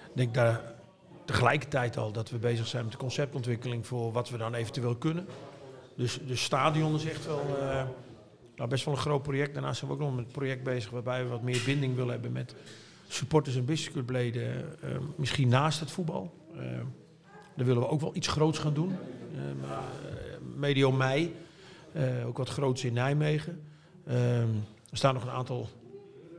Ik 0.09 0.15
denk 0.17 0.33
daar 0.33 0.74
tegelijkertijd 1.25 1.97
al 1.97 2.11
dat 2.11 2.29
we 2.29 2.37
bezig 2.37 2.67
zijn 2.67 2.83
met 2.83 2.91
de 2.91 2.99
conceptontwikkeling 2.99 3.87
voor 3.87 4.11
wat 4.11 4.29
we 4.29 4.37
dan 4.37 4.53
eventueel 4.53 4.95
kunnen. 4.95 5.25
Dus 5.95 6.19
de 6.27 6.35
stadion 6.35 6.95
is 6.95 7.05
echt 7.05 7.25
wel 7.25 7.41
eh, 7.59 7.83
nou, 8.55 8.69
best 8.69 8.85
wel 8.85 8.93
een 8.93 8.99
groot 8.99 9.21
project. 9.21 9.53
Daarnaast 9.53 9.79
zijn 9.79 9.91
we 9.91 9.97
ook 9.97 10.03
nog 10.03 10.15
met 10.15 10.25
een 10.25 10.31
project 10.31 10.63
bezig 10.63 10.89
waarbij 10.89 11.23
we 11.23 11.29
wat 11.29 11.41
meer 11.41 11.61
binding 11.65 11.95
willen 11.95 12.11
hebben 12.11 12.31
met 12.31 12.55
supporters 13.07 13.55
en 13.55 13.65
businessclubleden. 13.65 14.81
eh, 14.81 14.89
misschien 15.15 15.47
naast 15.47 15.79
het 15.79 15.91
voetbal. 15.91 16.33
Uh, 16.53 16.61
daar 17.55 17.65
willen 17.65 17.81
we 17.81 17.89
ook 17.89 18.01
wel 18.01 18.15
iets 18.15 18.27
groots 18.27 18.59
gaan 18.59 18.73
doen. 18.73 18.97
medio 20.55 20.91
mei. 20.91 21.35
ook 22.25 22.37
wat 22.37 22.49
groots 22.49 22.83
in 22.83 22.93
Nijmegen. 22.93 23.61
er 24.05 24.47
staan 24.91 25.13
nog 25.13 25.23
een 25.23 25.29
aantal, 25.29 25.69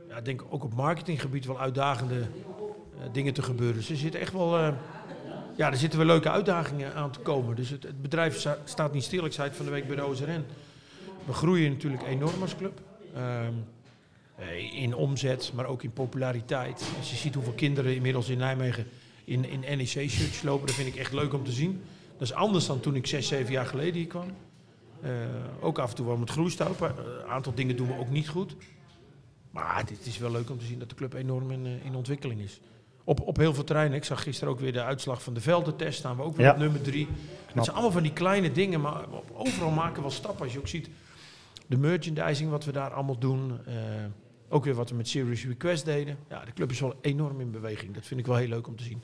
ja, 0.09 0.21
denk 0.21 0.43
ook 0.49 0.63
op 0.63 0.73
marketinggebied 0.73 1.45
wel 1.45 1.59
uitdagende 1.59 2.27
dingen 3.11 3.33
te 3.33 3.41
gebeuren. 3.41 3.75
Dus 3.75 3.89
er 3.89 3.97
zitten 3.97 4.19
echt 4.19 4.33
wel 4.33 4.73
ja, 5.57 5.71
er 5.71 5.77
zitten 5.77 5.99
wel 5.99 6.07
leuke 6.07 6.29
uitdagingen 6.29 6.93
aan 6.93 7.11
te 7.11 7.19
komen. 7.19 7.55
Dus 7.55 7.69
het, 7.69 7.83
het 7.83 8.01
bedrijf 8.01 8.47
staat 8.63 8.93
niet 8.93 9.03
stil. 9.03 9.25
Ik 9.25 9.31
zei 9.31 9.47
het 9.47 9.57
van 9.57 9.65
de 9.65 9.71
week 9.71 9.87
bij 9.87 9.95
de 9.95 10.01
OZN. 10.01 10.43
We 11.25 11.33
groeien 11.33 11.71
natuurlijk 11.71 12.03
enorm 12.03 12.41
als 12.41 12.55
club. 12.55 12.81
Ehm, 13.15 13.53
eh, 14.35 14.81
in 14.81 14.95
omzet, 14.95 15.51
maar 15.55 15.65
ook 15.65 15.83
in 15.83 15.91
populariteit. 15.91 16.83
Als 16.97 17.09
je 17.09 17.15
ziet 17.15 17.33
hoeveel 17.33 17.53
kinderen 17.53 17.95
inmiddels 17.95 18.29
in 18.29 18.37
Nijmegen 18.37 18.87
in, 19.23 19.45
in 19.45 19.59
NEC-shirts 19.59 20.41
lopen, 20.41 20.67
dat 20.67 20.75
vind 20.75 20.87
ik 20.87 20.95
echt 20.95 21.13
leuk 21.13 21.33
om 21.33 21.43
te 21.43 21.51
zien. 21.51 21.81
Dat 22.17 22.27
is 22.27 22.33
anders 22.33 22.65
dan 22.65 22.79
toen 22.79 22.95
ik 22.95 23.07
zes, 23.07 23.27
zeven 23.27 23.51
jaar 23.51 23.65
geleden 23.65 23.93
hier 23.93 24.07
kwam. 24.07 24.27
Ook 25.59 25.79
af 25.79 25.89
en 25.89 25.95
toe 25.95 26.05
wel 26.05 26.17
met 26.17 26.29
groeistuipen. 26.29 26.95
Een 26.97 27.29
aantal 27.29 27.53
dingen 27.53 27.75
doen 27.75 27.87
we 27.87 27.97
ook 27.97 28.09
niet 28.09 28.29
goed. 28.29 28.55
Maar 29.51 29.77
het 29.77 30.05
is 30.05 30.17
wel 30.17 30.31
leuk 30.31 30.49
om 30.49 30.59
te 30.59 30.65
zien 30.65 30.79
dat 30.79 30.89
de 30.89 30.95
club 30.95 31.13
enorm 31.13 31.51
in, 31.51 31.65
in 31.83 31.95
ontwikkeling 31.95 32.41
is 32.41 32.59
op, 33.07 33.21
op 33.21 33.37
heel 33.37 33.53
veel 33.53 33.63
terreinen. 33.63 33.97
Ik 33.97 34.03
zag 34.03 34.23
gisteren 34.23 34.53
ook 34.53 34.59
weer 34.59 34.73
de 34.73 34.83
uitslag 34.83 35.23
van 35.23 35.33
de 35.33 35.41
veldentest. 35.41 35.99
Staan 35.99 36.15
we 36.15 36.23
ook 36.23 36.35
weer 36.35 36.51
op 36.51 36.57
nummer 36.57 36.81
drie. 36.81 37.07
Het 37.53 37.63
zijn 37.63 37.75
allemaal 37.75 37.91
van 37.91 38.03
die 38.03 38.13
kleine 38.13 38.51
dingen, 38.51 38.81
maar 38.81 39.05
overal 39.33 39.71
maken 39.71 39.95
we 39.95 40.01
wel 40.01 40.11
stappen. 40.11 40.43
Als 40.43 40.53
je 40.53 40.59
ook 40.59 40.67
ziet 40.67 40.89
de 41.67 41.77
merchandising, 41.77 42.49
wat 42.49 42.65
we 42.65 42.71
daar 42.71 42.91
allemaal 42.91 43.17
doen. 43.17 43.59
Uh, 43.67 43.73
ook 44.49 44.63
weer 44.63 44.73
wat 44.73 44.89
we 44.89 44.95
met 44.95 45.07
Serious 45.07 45.45
Request 45.45 45.85
deden. 45.85 46.17
Ja, 46.29 46.45
de 46.45 46.53
club 46.53 46.71
is 46.71 46.79
wel 46.79 46.95
enorm 47.01 47.39
in 47.39 47.51
beweging. 47.51 47.93
Dat 47.93 48.05
vind 48.05 48.19
ik 48.19 48.25
wel 48.25 48.35
heel 48.35 48.47
leuk 48.47 48.67
om 48.67 48.75
te 48.75 48.83
zien. 48.83 49.01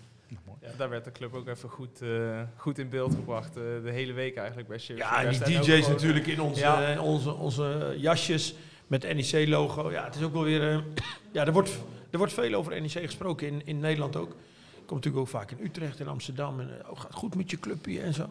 Ja, 0.62 0.70
daar 0.78 0.90
werd 0.90 1.04
de 1.04 1.12
club 1.12 1.34
ook 1.34 1.48
even 1.48 1.70
goed, 1.70 2.02
uh, 2.02 2.42
goed 2.56 2.78
in 2.78 2.90
beeld 2.90 3.16
gebracht. 3.16 3.58
Uh, 3.58 3.64
de 3.84 3.92
hele 3.92 4.14
week 4.14 4.36
eigenlijk 4.36 4.68
bij 4.68 4.78
Serious 4.78 5.10
Ja, 5.10 5.24
en 5.24 5.30
die 5.30 5.60
DJ's 5.60 5.88
natuurlijk 5.88 6.28
in 6.28 6.42
onze, 6.42 6.60
ja. 6.60 7.02
onze, 7.02 7.34
onze 7.34 7.96
jasjes 7.98 8.56
met 8.88 9.04
NEC-logo. 9.14 9.92
Ja, 9.92 10.06
het 10.06 10.16
is 10.16 10.24
ook 10.24 10.34
wel 10.34 10.44
weer... 10.44 10.84
ja, 11.34 11.46
er 11.46 11.54
wordt 11.54 11.80
er 12.13 12.20
wordt 12.20 12.34
veel 12.34 12.53
over 12.53 12.82
NEC 12.82 12.91
gesproken 12.91 13.48
in, 13.48 13.62
in 13.65 13.79
Nederland 13.79 14.15
ook. 14.15 14.29
Ik 14.29 14.86
kom 14.86 14.98
natuurlijk 14.98 15.24
ook 15.24 15.29
vaak 15.29 15.51
in 15.51 15.65
Utrecht 15.65 16.00
en 16.00 16.08
Amsterdam. 16.08 16.60
En 16.60 16.70
oh, 16.89 17.00
gaat 17.00 17.13
goed 17.13 17.36
met 17.36 17.51
je 17.51 17.60
clubje 17.60 18.01
en 18.01 18.13
zo. 18.13 18.29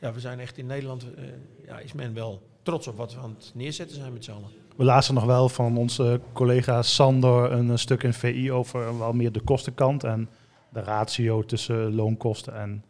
Ja, 0.00 0.12
we 0.12 0.20
zijn 0.20 0.40
echt 0.40 0.58
in 0.58 0.66
Nederland, 0.66 1.04
uh, 1.04 1.24
ja, 1.66 1.78
is 1.78 1.92
men 1.92 2.14
wel 2.14 2.42
trots 2.62 2.86
op 2.86 2.96
wat 2.96 3.14
we 3.14 3.20
aan 3.20 3.34
het 3.38 3.50
neerzetten 3.54 3.96
zijn 3.96 4.12
met 4.12 4.24
z'n 4.24 4.30
allen. 4.30 4.48
We 4.76 4.84
lazen 4.84 5.14
nog 5.14 5.24
wel 5.24 5.48
van 5.48 5.76
onze 5.76 6.20
collega 6.32 6.82
Sander 6.82 7.52
een, 7.52 7.78
stuk 7.78 8.02
in 8.02 8.14
VI 8.14 8.52
over 8.52 8.98
wel 8.98 9.12
meer 9.12 9.32
de 9.32 9.40
kostenkant 9.40 10.04
en 10.04 10.28
de 10.68 10.80
ratio 10.80 11.44
tussen 11.44 11.94
loonkosten 11.94 12.54
en 12.60 12.84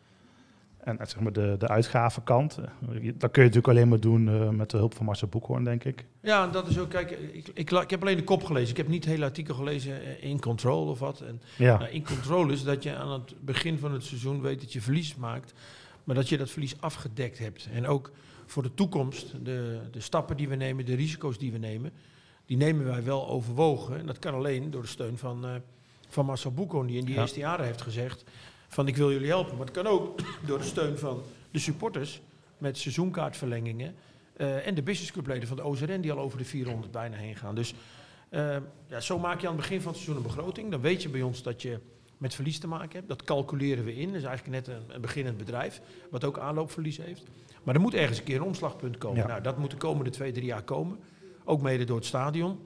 en 0.83 0.97
zeg 1.01 1.21
maar 1.21 1.33
de, 1.33 1.55
de 1.59 1.69
uitgavenkant, 1.69 2.59
eh, 2.59 2.65
dat 3.15 3.31
kun 3.31 3.43
je 3.43 3.49
natuurlijk 3.49 3.69
alleen 3.69 3.89
maar 3.89 4.01
doen 4.01 4.29
uh, 4.29 4.49
met 4.49 4.71
de 4.71 4.77
hulp 4.77 4.95
van 4.95 5.07
Marcel 5.07 5.29
Boekhoorn, 5.29 5.65
denk 5.65 5.85
ik. 5.85 6.05
Ja, 6.21 6.47
dat 6.47 6.69
is 6.69 6.79
ook, 6.79 6.91
kijk, 6.91 7.11
ik, 7.11 7.49
ik, 7.55 7.71
ik, 7.71 7.91
heb 7.91 8.01
alleen 8.01 8.17
de 8.17 8.25
kop 8.25 8.45
gelezen. 8.45 8.71
Ik 8.71 8.77
heb 8.77 8.89
niet 8.89 9.05
het 9.05 9.13
hele 9.13 9.25
artikel 9.25 9.55
gelezen 9.55 10.03
eh, 10.03 10.25
in 10.25 10.41
Control 10.41 10.87
of 10.87 10.99
wat. 10.99 11.21
En, 11.21 11.43
ja. 11.57 11.79
Nou, 11.79 11.91
in 11.91 12.05
Control 12.05 12.51
is 12.51 12.65
dat 12.65 12.83
je 12.83 12.97
aan 12.97 13.13
het 13.13 13.35
begin 13.41 13.79
van 13.79 13.93
het 13.93 14.05
seizoen 14.05 14.41
weet 14.41 14.61
dat 14.61 14.73
je 14.73 14.81
verlies 14.81 15.17
maakt, 15.17 15.55
maar 16.05 16.15
dat 16.15 16.29
je 16.29 16.39
dat 16.39 16.51
verlies 16.51 16.81
afgedekt 16.81 17.39
hebt. 17.39 17.69
En 17.73 17.87
ook 17.87 18.11
voor 18.47 18.63
de 18.63 18.75
toekomst, 18.75 19.35
de, 19.45 19.81
de 19.91 20.01
stappen 20.01 20.37
die 20.37 20.49
we 20.49 20.55
nemen, 20.55 20.87
de 20.87 20.95
risico's 20.95 21.39
die 21.39 21.53
we 21.53 21.59
nemen, 21.59 21.93
die 22.47 22.57
nemen 22.57 22.85
wij 22.85 23.05
wel 23.05 23.29
overwogen. 23.29 23.99
En 23.99 24.07
dat 24.07 24.19
kan 24.19 24.35
alleen 24.35 24.71
door 24.71 24.83
de 24.83 24.89
steun 24.89 25.19
van, 25.19 25.47
uh, 25.47 25.55
van 26.09 26.27
Marcel 26.27 26.53
Boekhoorn, 26.53 26.87
die 26.87 26.99
in 26.99 27.05
die 27.05 27.17
eerste 27.17 27.39
jaren 27.39 27.65
heeft 27.65 27.83
gezegd 27.83 28.25
van 28.73 28.89
ik 28.89 28.97
wil 28.97 29.13
jullie 29.13 29.29
helpen. 29.29 29.57
Maar 29.57 29.67
het 29.67 29.75
kan 29.75 29.87
ook 29.87 30.21
door 30.47 30.59
de 30.59 30.65
steun 30.65 30.99
van 30.99 31.23
de 31.51 31.59
supporters 31.59 32.21
met 32.59 32.79
seizoenkaartverlengingen. 32.79 33.95
Uh, 34.37 34.67
en 34.67 34.75
de 34.75 34.83
businessclubleden 34.83 35.49
van 35.49 35.57
de 35.57 35.63
OZN 35.63 36.01
die 36.01 36.13
al 36.13 36.19
over 36.19 36.39
de 36.39 36.45
400 36.45 36.93
bijna 36.93 37.17
heen 37.17 37.37
gaan. 37.37 37.55
Dus 37.55 37.75
uh, 38.31 38.57
ja, 38.87 39.01
zo 39.01 39.19
maak 39.19 39.41
je 39.41 39.47
aan 39.47 39.53
het 39.53 39.63
begin 39.63 39.81
van 39.81 39.93
het 39.93 40.01
seizoen 40.01 40.25
een 40.25 40.31
begroting. 40.31 40.71
Dan 40.71 40.81
weet 40.81 41.03
je 41.03 41.09
bij 41.09 41.23
ons 41.23 41.43
dat 41.43 41.63
je 41.63 41.79
met 42.19 42.35
verlies 42.35 42.59
te 42.59 42.67
maken 42.67 42.97
hebt. 42.97 43.09
Dat 43.09 43.23
calculeren 43.23 43.85
we 43.85 43.95
in. 43.95 44.07
Dat 44.07 44.17
is 44.17 44.25
eigenlijk 44.25 44.67
net 44.67 44.77
een, 44.77 44.95
een 44.95 45.01
beginnend 45.01 45.37
bedrijf, 45.37 45.81
wat 46.11 46.25
ook 46.25 46.39
aanloopverlies 46.39 46.97
heeft. 46.97 47.23
Maar 47.63 47.75
er 47.75 47.81
moet 47.81 47.95
ergens 47.95 48.19
een 48.19 48.25
keer 48.25 48.37
een 48.37 48.43
omslagpunt 48.43 48.99
komen. 48.99 49.27
Nou, 49.27 49.43
dat 49.43 49.59
moet 49.59 49.71
de 49.71 49.77
komende 49.77 50.11
twee, 50.11 50.33
drie 50.33 50.47
jaar 50.47 50.63
komen. 50.63 50.99
Ook 51.45 51.63
mede 51.63 51.85
door 51.85 51.97
het 51.97 52.07
stadion. 52.07 52.59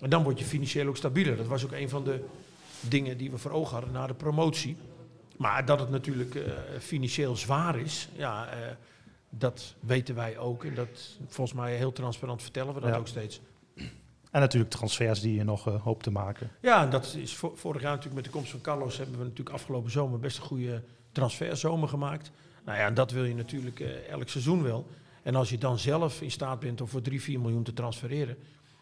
En 0.00 0.10
dan 0.10 0.22
word 0.22 0.38
je 0.38 0.44
financieel 0.44 0.86
ook 0.86 0.96
stabieler. 0.96 1.36
Dat 1.36 1.46
was 1.46 1.64
ook 1.64 1.72
een 1.72 1.88
van 1.88 2.04
de 2.04 2.24
dingen 2.80 3.16
die 3.16 3.30
we 3.30 3.38
voor 3.38 3.50
ogen 3.50 3.72
hadden 3.72 3.92
na 3.92 4.06
de 4.06 4.14
promotie. 4.14 4.76
Maar 5.36 5.64
dat 5.64 5.80
het 5.80 5.90
natuurlijk 5.90 6.34
uh, 6.34 6.44
financieel 6.80 7.36
zwaar 7.36 7.78
is, 7.78 8.08
ja, 8.16 8.46
uh, 8.46 8.60
dat 9.28 9.74
weten 9.80 10.14
wij 10.14 10.38
ook. 10.38 10.64
En 10.64 10.74
dat 10.74 11.18
volgens 11.26 11.56
mij 11.56 11.76
heel 11.76 11.92
transparant 11.92 12.42
vertellen 12.42 12.74
we 12.74 12.80
dat 12.80 12.90
ja. 12.90 12.96
ook 12.96 13.08
steeds. 13.08 13.40
En 14.30 14.40
natuurlijk 14.40 14.70
transfers 14.70 15.20
die 15.20 15.34
je 15.34 15.44
nog 15.44 15.68
uh, 15.68 15.82
hoopt 15.82 16.02
te 16.02 16.10
maken. 16.10 16.50
Ja, 16.60 16.86
dat 16.86 17.14
is 17.18 17.34
vorig 17.34 17.82
jaar 17.82 17.90
natuurlijk 17.90 18.14
met 18.14 18.24
de 18.24 18.30
komst 18.30 18.50
van 18.50 18.60
Carlos 18.60 18.96
hebben 18.96 19.18
we 19.18 19.24
natuurlijk 19.24 19.56
afgelopen 19.56 19.90
zomer 19.90 20.18
best 20.18 20.36
een 20.36 20.42
goede 20.42 20.82
transferzomer 21.12 21.88
gemaakt. 21.88 22.30
Nou 22.64 22.78
ja, 22.78 22.86
en 22.86 22.94
dat 22.94 23.10
wil 23.10 23.24
je 23.24 23.34
natuurlijk 23.34 23.80
elk 24.08 24.28
seizoen 24.28 24.62
wel. 24.62 24.86
En 25.22 25.34
als 25.34 25.50
je 25.50 25.58
dan 25.58 25.78
zelf 25.78 26.20
in 26.20 26.30
staat 26.30 26.60
bent 26.60 26.80
om 26.80 26.88
voor 26.88 27.02
3, 27.02 27.22
4 27.22 27.40
miljoen 27.40 27.62
te 27.62 27.72
transfereren, 27.72 28.36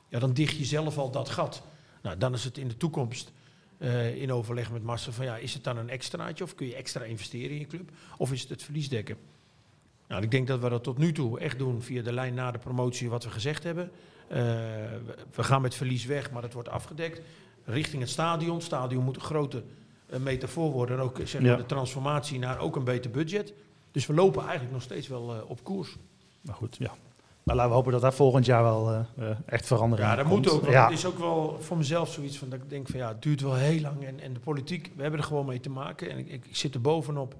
ja, 0.08 0.18
dan 0.18 0.32
dicht 0.32 0.56
je 0.56 0.64
zelf 0.64 0.98
al 0.98 1.10
dat 1.10 1.28
gat. 1.28 1.62
Nou, 2.02 2.18
dan 2.18 2.32
is 2.32 2.44
het 2.44 2.58
in 2.58 2.68
de 2.68 2.76
toekomst 2.76 3.32
uh, 3.82 4.16
in 4.22 4.32
overleg 4.32 4.72
met 4.72 4.82
Marcel 4.82 5.12
van 5.12 5.24
ja, 5.24 5.36
is 5.36 5.54
het 5.54 5.64
dan 5.64 5.76
een 5.76 5.90
extraatje 5.90 6.44
of 6.44 6.54
kun 6.54 6.66
je 6.66 6.74
extra 6.74 7.04
investeren 7.04 7.50
in 7.50 7.58
je 7.58 7.66
club? 7.66 7.90
Of 8.16 8.32
is 8.32 8.40
het 8.40 8.50
het 8.50 8.62
verlies 8.62 8.88
dekken? 8.88 9.16
Nou, 10.08 10.22
ik 10.22 10.30
denk 10.30 10.46
dat 10.46 10.60
we 10.60 10.68
dat 10.68 10.84
tot 10.84 10.98
nu 10.98 11.12
toe 11.12 11.40
echt 11.40 11.58
doen 11.58 11.82
via 11.82 12.02
de 12.02 12.12
lijn 12.12 12.34
na 12.34 12.50
de 12.50 12.58
promotie 12.58 13.10
wat 13.10 13.24
we 13.24 13.30
gezegd 13.30 13.62
hebben. 13.62 13.90
Uh, 14.30 14.36
we 15.34 15.42
gaan 15.42 15.62
met 15.62 15.74
verlies 15.74 16.04
weg, 16.04 16.30
maar 16.30 16.42
het 16.42 16.52
wordt 16.52 16.68
afgedekt. 16.68 17.20
Richting 17.64 18.02
het 18.02 18.10
stadion. 18.10 18.54
Het 18.54 18.64
stadion 18.64 19.04
moet 19.04 19.16
een 19.16 19.22
grote 19.22 19.62
uh, 20.10 20.18
metafoor 20.18 20.70
worden. 20.70 20.96
En 20.96 21.02
ook 21.02 21.20
zeg 21.24 21.42
ja. 21.42 21.56
de 21.56 21.66
transformatie 21.66 22.38
naar 22.38 22.58
ook 22.58 22.76
een 22.76 22.84
beter 22.84 23.10
budget. 23.10 23.52
Dus 23.90 24.06
we 24.06 24.14
lopen 24.14 24.42
eigenlijk 24.42 24.72
nog 24.72 24.82
steeds 24.82 25.08
wel 25.08 25.44
op 25.48 25.64
koers. 25.64 25.96
Maar 26.40 26.54
goed, 26.54 26.76
ja. 26.78 26.94
Maar 27.42 27.56
laten 27.56 27.70
we 27.70 27.76
hopen 27.76 27.92
dat 27.92 28.00
daar 28.00 28.12
volgend 28.12 28.46
jaar 28.46 28.62
wel 28.62 28.92
uh, 28.92 29.28
echt 29.46 29.66
verandering 29.66 30.08
Ja, 30.08 30.16
dat 30.16 30.26
moet 30.26 30.50
ook. 30.50 30.70
Ja. 30.70 30.84
Het 30.84 30.98
is 30.98 31.06
ook 31.06 31.18
wel 31.18 31.56
voor 31.60 31.76
mezelf 31.76 32.08
zoiets 32.12 32.38
van 32.38 32.48
dat 32.48 32.58
ik 32.58 32.70
denk 32.70 32.88
van 32.88 32.98
ja, 32.98 33.08
het 33.08 33.22
duurt 33.22 33.40
wel 33.40 33.54
heel 33.54 33.80
lang. 33.80 34.04
En, 34.04 34.20
en 34.20 34.32
de 34.32 34.40
politiek, 34.40 34.90
we 34.96 35.02
hebben 35.02 35.20
er 35.20 35.26
gewoon 35.26 35.46
mee 35.46 35.60
te 35.60 35.70
maken. 35.70 36.10
En 36.10 36.18
ik, 36.18 36.28
ik, 36.28 36.44
ik 36.44 36.56
zit 36.56 36.74
er 36.74 36.80
bovenop. 36.80 37.34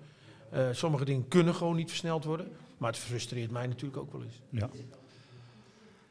Uh, 0.55 0.61
sommige 0.73 1.05
dingen 1.05 1.29
kunnen 1.29 1.55
gewoon 1.55 1.77
niet 1.77 1.89
versneld 1.89 2.25
worden. 2.25 2.47
Maar 2.79 2.91
het 2.91 3.01
frustreert 3.01 3.51
mij 3.51 3.67
natuurlijk 3.67 4.03
ook 4.03 4.13
wel 4.13 4.23
eens. 4.23 4.41
Ja, 4.51 4.69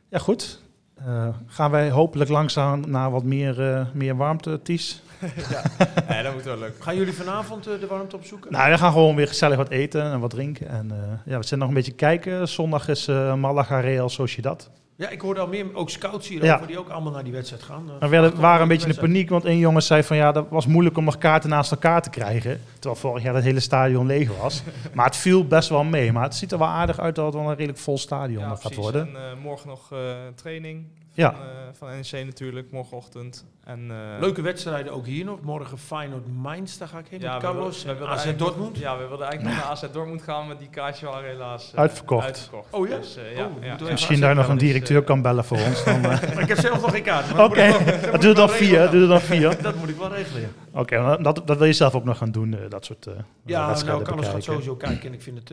ja 0.09 0.17
goed. 0.17 0.61
Uh, 1.07 1.27
gaan 1.45 1.71
wij 1.71 1.89
hopelijk 1.89 2.29
langzaam 2.29 2.89
naar 2.89 3.11
wat 3.11 3.23
meer, 3.23 3.59
uh, 3.59 3.85
meer 3.93 4.15
warmte, 4.15 4.59
Ties? 4.63 5.01
ja, 5.49 5.63
nee, 6.09 6.23
dat 6.23 6.33
moet 6.33 6.43
wel 6.43 6.57
leuk. 6.57 6.75
Gaan 6.79 6.95
jullie 6.95 7.13
vanavond 7.13 7.67
uh, 7.67 7.79
de 7.79 7.87
warmte 7.87 8.15
opzoeken? 8.15 8.51
Nou, 8.51 8.71
we 8.71 8.77
gaan 8.77 8.91
gewoon 8.91 9.15
weer 9.15 9.27
gezellig 9.27 9.57
wat 9.57 9.69
eten 9.69 10.03
en 10.03 10.19
wat 10.19 10.29
drinken. 10.29 10.69
En 10.69 10.91
ja, 11.25 11.37
we 11.37 11.45
zijn 11.45 11.59
nog 11.59 11.69
een 11.69 11.75
beetje 11.75 11.91
kijken. 11.91 12.47
Zondag 12.47 12.87
is 12.87 13.05
Malaga 13.35 13.79
Real 13.79 14.09
Sociedad. 14.09 14.69
Ja, 15.01 15.09
ik 15.09 15.21
hoorde 15.21 15.39
al 15.39 15.47
meer, 15.47 15.65
ook 15.73 15.89
scouts 15.89 16.27
hier 16.27 16.43
ja. 16.43 16.55
over, 16.55 16.67
die 16.67 16.79
ook 16.79 16.89
allemaal 16.89 17.11
naar 17.11 17.23
die 17.23 17.33
wedstrijd 17.33 17.63
gaan. 17.63 17.91
We 17.99 18.31
waren 18.35 18.61
een 18.61 18.67
beetje 18.67 18.87
in 18.87 18.93
de 18.93 18.99
paniek, 18.99 19.29
want 19.29 19.45
een 19.45 19.57
jongen 19.57 19.83
zei 19.83 20.03
van 20.03 20.17
ja, 20.17 20.31
dat 20.31 20.45
was 20.49 20.65
moeilijk 20.65 20.97
om 20.97 21.03
nog 21.03 21.17
kaarten 21.17 21.49
naast 21.49 21.71
elkaar 21.71 22.01
te 22.01 22.09
krijgen. 22.09 22.61
Terwijl 22.73 22.95
vorig 22.95 23.23
jaar 23.23 23.35
het 23.35 23.43
hele 23.43 23.59
stadion 23.59 24.05
leeg 24.05 24.37
was. 24.37 24.63
maar 24.93 25.05
het 25.05 25.15
viel 25.15 25.47
best 25.47 25.69
wel 25.69 25.83
mee. 25.83 26.11
Maar 26.11 26.23
het 26.23 26.35
ziet 26.35 26.51
er 26.51 26.57
wel 26.57 26.67
aardig 26.67 26.99
uit 26.99 27.15
dat 27.15 27.25
het 27.25 27.33
wel 27.33 27.43
een 27.43 27.55
redelijk 27.55 27.77
vol 27.77 27.97
stadion 27.97 28.43
ja, 28.43 28.55
gaat 28.55 28.75
worden. 28.75 29.07
En 29.07 29.13
uh, 29.13 29.43
morgen 29.43 29.67
nog 29.67 29.89
uh, 29.93 29.99
training 30.35 30.85
ja. 31.11 31.35
van 31.73 31.89
NEC 31.89 32.25
natuurlijk, 32.25 32.71
morgenochtend. 32.71 33.45
En, 33.63 33.79
uh, 33.91 34.19
Leuke 34.19 34.41
wedstrijden 34.41 34.93
ook 34.93 35.05
hier 35.05 35.25
nog. 35.25 35.41
Morgen 35.41 35.77
Feyenoord 35.77 36.27
Mainz, 36.27 36.77
daar 36.77 36.87
ga 36.87 36.97
ik 36.97 37.05
heen 37.09 37.19
ja, 37.19 37.33
met 37.33 37.41
Carlos. 37.41 37.83
We, 37.83 37.95
we 37.95 38.07
AZ 38.07 38.35
Dortmund. 38.35 38.77
ja, 38.77 38.97
we 38.97 39.07
wilden 39.07 39.27
eigenlijk 39.27 39.55
nog 39.55 39.65
naar 39.65 39.73
AZ 39.75 39.85
Dortmund 39.91 40.21
gaan, 40.21 40.47
maar 40.47 40.57
die 40.57 40.69
kaartjes 40.69 41.09
waren 41.09 41.29
helaas 41.29 41.71
uh, 41.73 41.79
uitverkocht. 41.79 42.25
uitverkocht. 42.25 42.73
Oh 42.73 42.87
ja? 42.87 42.97
Dus, 42.97 43.17
uh, 43.17 43.35
ja, 43.35 43.45
oh, 43.45 43.63
ja. 43.63 43.77
Misschien 43.89 44.19
daar 44.19 44.35
nog 44.35 44.47
een 44.47 44.57
directeur 44.57 45.03
kan 45.03 45.21
bellen 45.21 45.45
voor 45.45 45.57
ons. 45.57 45.83
Dan, 45.83 46.05
ik 46.43 46.47
heb 46.47 46.59
zelf 46.59 46.81
nog 46.81 46.91
geen 46.91 47.03
kaart. 47.03 47.31
Oké, 47.31 47.41
okay. 47.41 48.19
doe 48.19 48.33
dan 48.33 48.49
vier. 48.49 48.89
Doe 48.89 49.07
dan 49.07 49.21
vier. 49.21 49.61
dat 49.61 49.75
moet 49.75 49.89
ik 49.89 49.95
wel 49.95 50.13
regelen, 50.13 50.53
Oké, 50.71 50.79
okay, 50.79 51.17
dat, 51.17 51.41
dat 51.45 51.57
wil 51.57 51.67
je 51.67 51.73
zelf 51.73 51.95
ook 51.95 52.03
nog 52.03 52.17
gaan 52.17 52.31
doen, 52.31 52.57
dat 52.69 52.85
soort 52.85 53.07
Ja, 53.45 53.83
nou, 53.83 54.03
Carlos 54.03 54.27
gaat 54.27 54.43
sowieso 54.43 54.75
kijken. 54.75 55.07
En 55.07 55.13
ik 55.13 55.21
vind, 55.21 55.37
het, 55.37 55.49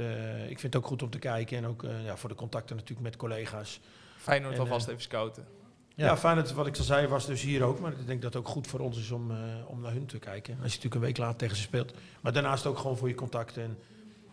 ik 0.49 0.59
vind 0.59 0.63
het 0.73 0.77
ook 0.77 0.87
goed 0.87 1.03
om 1.03 1.11
te 1.11 1.19
kijken. 1.19 1.57
En 1.57 1.67
ook 1.67 1.85
ja, 2.05 2.17
voor 2.17 2.29
de 2.29 2.35
contacten 2.35 2.77
natuurlijk 2.77 3.03
met 3.09 3.17
collega's. 3.17 3.81
Feyenoord 4.29 4.59
alvast 4.59 4.89
even 4.89 5.03
scouten. 5.03 5.47
Ja, 5.95 6.07
ja 6.07 6.17
fijn 6.17 6.37
dat 6.37 6.53
wat 6.53 6.67
ik 6.67 6.77
al 6.77 6.85
zei 6.85 7.07
was 7.07 7.27
dus 7.27 7.43
hier 7.43 7.63
ook. 7.63 7.81
Maar 7.81 7.93
ik 7.93 8.07
denk 8.07 8.23
dat 8.23 8.33
het 8.33 8.43
ook 8.43 8.49
goed 8.49 8.67
voor 8.67 8.81
ons 8.81 8.99
is 8.99 9.11
om, 9.11 9.31
uh, 9.31 9.37
om 9.67 9.81
naar 9.81 9.93
hun 9.93 10.07
te 10.07 10.19
kijken. 10.19 10.53
Als 10.53 10.73
je 10.73 10.77
natuurlijk 10.77 10.95
een 10.95 11.01
week 11.01 11.17
later 11.17 11.37
tegen 11.37 11.57
ze 11.57 11.63
speelt. 11.63 11.95
Maar 12.21 12.33
daarnaast 12.33 12.67
ook 12.67 12.79
gewoon 12.79 12.97
voor 12.97 13.09
je 13.09 13.15
contacten. 13.15 13.63
En 13.63 13.79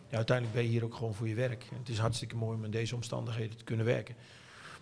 ja, 0.08 0.16
uiteindelijk 0.16 0.56
ben 0.56 0.64
je 0.64 0.70
hier 0.70 0.84
ook 0.84 0.94
gewoon 0.94 1.14
voor 1.14 1.28
je 1.28 1.34
werk. 1.34 1.66
En 1.70 1.78
het 1.78 1.88
is 1.88 1.98
hartstikke 1.98 2.36
mooi 2.36 2.56
om 2.56 2.64
in 2.64 2.70
deze 2.70 2.94
omstandigheden 2.94 3.56
te 3.56 3.64
kunnen 3.64 3.86
werken. 3.86 4.14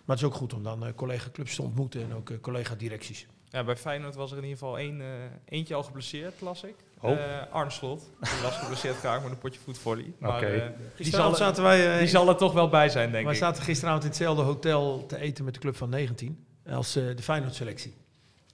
Maar 0.05 0.15
het 0.15 0.25
is 0.25 0.31
ook 0.31 0.35
goed 0.35 0.53
om 0.53 0.63
dan 0.63 0.87
uh, 0.87 0.93
collega-clubs 0.95 1.55
te 1.55 1.61
ontmoeten 1.61 2.01
en 2.01 2.13
ook 2.13 2.29
uh, 2.29 2.39
collega-directies. 2.39 3.27
Ja, 3.55 3.63
bij 3.63 3.75
Feyenoord 3.75 4.15
was 4.15 4.31
er 4.31 4.37
in 4.37 4.43
ieder 4.43 4.57
geval 4.57 4.77
één, 4.77 5.01
eh, 5.01 5.07
eentje 5.45 5.75
al 5.75 5.83
geblesseerd, 5.83 6.41
las 6.41 6.63
ik. 6.63 6.75
Oh. 7.01 7.11
Eh, 7.11 7.17
Arne 7.51 7.69
Slot. 7.71 8.09
Die 8.19 8.29
was 8.43 8.57
geblesseerd 8.57 8.95
geraakt 8.95 9.23
met 9.23 9.31
een 9.31 9.37
potje 9.37 9.59
voetvolley. 9.59 10.13
Maar 10.19 10.35
Oké. 10.35 10.45
eh, 10.45 10.65
die, 10.97 11.05
zal, 11.05 11.35
zaten 11.35 11.63
wij... 11.63 11.99
die 11.99 12.07
zal 12.07 12.29
er 12.29 12.35
toch 12.35 12.53
wel 12.53 12.69
bij 12.69 12.89
zijn, 12.89 13.11
denk 13.11 13.23
wij 13.23 13.33
ik. 13.33 13.39
zaten 13.39 13.63
gisteravond 13.63 14.03
in 14.03 14.09
hetzelfde 14.09 14.41
hotel 14.43 15.05
te 15.07 15.17
eten 15.19 15.45
met 15.45 15.53
de 15.53 15.59
club 15.59 15.75
van 15.75 15.89
19. 15.89 16.45
Als 16.69 16.95
eh, 16.95 17.03
de 17.15 17.21
Feyenoord-selectie. 17.21 17.93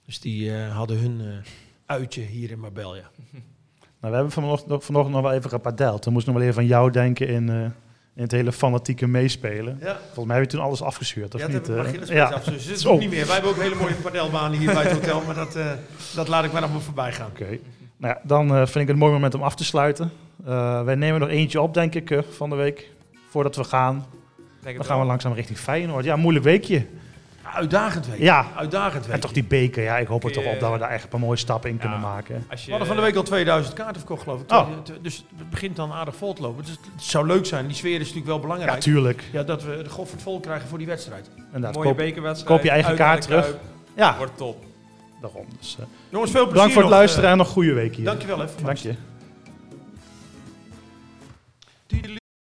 Dus 0.06 0.20
die 0.20 0.54
eh, 0.56 0.76
hadden 0.76 0.98
hun 0.98 1.20
eh, 1.20 1.50
uitje 1.86 2.20
hier 2.22 2.50
in 2.50 2.58
Marbella. 2.60 3.10
Nou, 3.30 3.44
we 4.00 4.08
hebben 4.14 4.30
vanochtend, 4.30 4.68
nog- 4.70 4.84
vanochtend 4.84 5.14
nog 5.14 5.24
wel 5.24 5.32
even 5.32 5.50
gepadeld. 5.50 6.02
Toen 6.02 6.12
moest 6.12 6.26
ik 6.26 6.32
nog 6.32 6.40
wel 6.42 6.50
even 6.50 6.60
van 6.62 6.70
jou 6.70 6.90
denken 6.90 7.28
in, 7.28 7.48
eh, 7.48 7.70
in 8.14 8.22
het 8.22 8.32
hele 8.32 8.52
fanatieke 8.52 9.06
meespelen. 9.06 9.78
Ja, 9.80 9.98
Volgens 10.04 10.26
mij 10.26 10.36
heb 10.36 10.44
je 10.44 10.56
toen 10.56 10.64
alles 10.66 10.82
afgescheurd, 10.82 11.34
of 11.34 11.40
ja 11.40 11.46
niet? 11.46 11.66
we 11.66 11.74
eh? 11.74 11.82
maar 11.82 12.14
ja. 12.14 12.40
Dus 12.44 12.66
dat 12.66 12.86
ook 12.86 13.00
niet 13.00 13.10
meer. 13.10 13.24
Wij 13.24 13.34
hebben 13.34 13.50
ook 13.50 13.60
hele 13.60 13.74
mooie 13.74 13.94
padelbanen 13.94 14.58
hier 14.58 14.72
bij 14.72 14.82
het 14.82 14.92
hotel. 14.92 15.22
Maar 15.26 15.34
dat, 15.34 15.56
eh, 15.56 15.66
dat 16.14 16.28
laat 16.28 16.44
ik 16.44 16.52
maar 16.52 16.62
allemaal 16.62 16.80
voorbij 16.80 17.12
gaan. 17.12 17.26
Oké. 17.26 17.58
Nou 17.96 18.14
ja, 18.14 18.20
dan 18.22 18.48
eh, 18.48 18.56
vind 18.56 18.74
ik 18.74 18.80
het 18.80 18.90
een 18.90 18.98
mooi 18.98 19.12
moment 19.12 19.34
om 19.34 19.42
af 19.42 19.54
te 19.54 19.64
sluiten. 19.64 20.10
Wij 20.84 20.94
nemen 20.94 21.20
nog 21.20 21.28
eentje 21.28 21.60
op, 21.60 21.74
denk 21.74 21.94
ik, 21.94 22.22
van 22.30 22.50
de 22.50 22.56
week. 22.56 22.90
Voordat 23.28 23.56
we 23.56 23.64
gaan. 23.64 24.06
Denk 24.62 24.76
Dan 24.76 24.84
gaan 24.84 24.94
we 24.94 25.00
wel. 25.00 25.10
langzaam 25.10 25.32
richting 25.32 25.58
Feyenoord. 25.58 26.04
Ja, 26.04 26.16
moeilijk 26.16 26.44
weekje. 26.44 26.86
Uitdagend 27.42 28.06
week. 28.06 28.18
Ja. 28.18 28.46
Uitdagend 28.56 29.04
week. 29.04 29.14
En 29.14 29.20
toch 29.20 29.32
die 29.32 29.44
beker. 29.44 29.82
Ja, 29.82 29.98
ik 29.98 30.06
hoop 30.06 30.24
er 30.24 30.32
toch 30.32 30.44
op 30.44 30.52
eh, 30.52 30.60
dat 30.60 30.72
we 30.72 30.78
daar 30.78 30.90
echt 30.90 31.12
een 31.12 31.20
mooie 31.20 31.36
stap 31.36 31.66
in 31.66 31.78
kunnen 31.78 32.00
maken. 32.00 32.46
We 32.48 32.70
hadden 32.70 32.86
van 32.86 32.96
de 32.96 33.02
week 33.02 33.16
al 33.16 33.22
2000 33.22 33.74
kaarten 33.74 33.96
verkocht, 33.96 34.22
geloof 34.22 34.40
ik. 34.40 34.52
Oh. 34.52 34.68
Dus 35.00 35.24
het 35.36 35.50
begint 35.50 35.76
dan 35.76 35.92
aardig 35.92 36.16
vol 36.16 36.32
te 36.32 36.42
lopen. 36.42 36.64
Dus 36.64 36.70
het 36.72 37.02
zou 37.02 37.26
leuk 37.26 37.46
zijn. 37.46 37.66
Die 37.66 37.76
sfeer 37.76 37.94
is 37.94 37.98
natuurlijk 37.98 38.26
wel 38.26 38.40
belangrijk. 38.40 38.72
Ja, 38.72 38.78
tuurlijk. 38.78 39.24
Ja, 39.32 39.42
dat 39.42 39.62
we 39.62 39.82
de 39.82 39.90
goffert 39.90 40.22
vol 40.22 40.40
krijgen 40.40 40.68
voor 40.68 40.78
die 40.78 40.86
wedstrijd. 40.86 41.30
Mooie 41.72 41.94
bekerwedstrijd. 41.94 42.56
Koop 42.56 42.62
je 42.62 42.70
eigen 42.70 42.96
kaart 42.96 43.22
terug. 43.22 43.56
Ja. 43.96 44.16
Wordt 44.16 44.36
top. 44.36 44.64
Daarom. 45.20 45.46
Dus, 45.58 45.76
eh, 45.78 45.84
Jongens, 46.08 46.30
veel 46.30 46.42
plezier 46.42 46.60
Dank 46.60 46.72
voor 46.72 46.82
het 46.82 46.90
luisteren 46.90 47.24
eh, 47.24 47.30
en 47.30 47.38
nog 47.38 47.48
goede 47.48 47.72
week 47.72 47.94
hier. 47.94 48.04
Dankjewel. 48.04 48.42
Even. 48.42 48.64
Dank 48.64 48.76
je. 48.76 48.94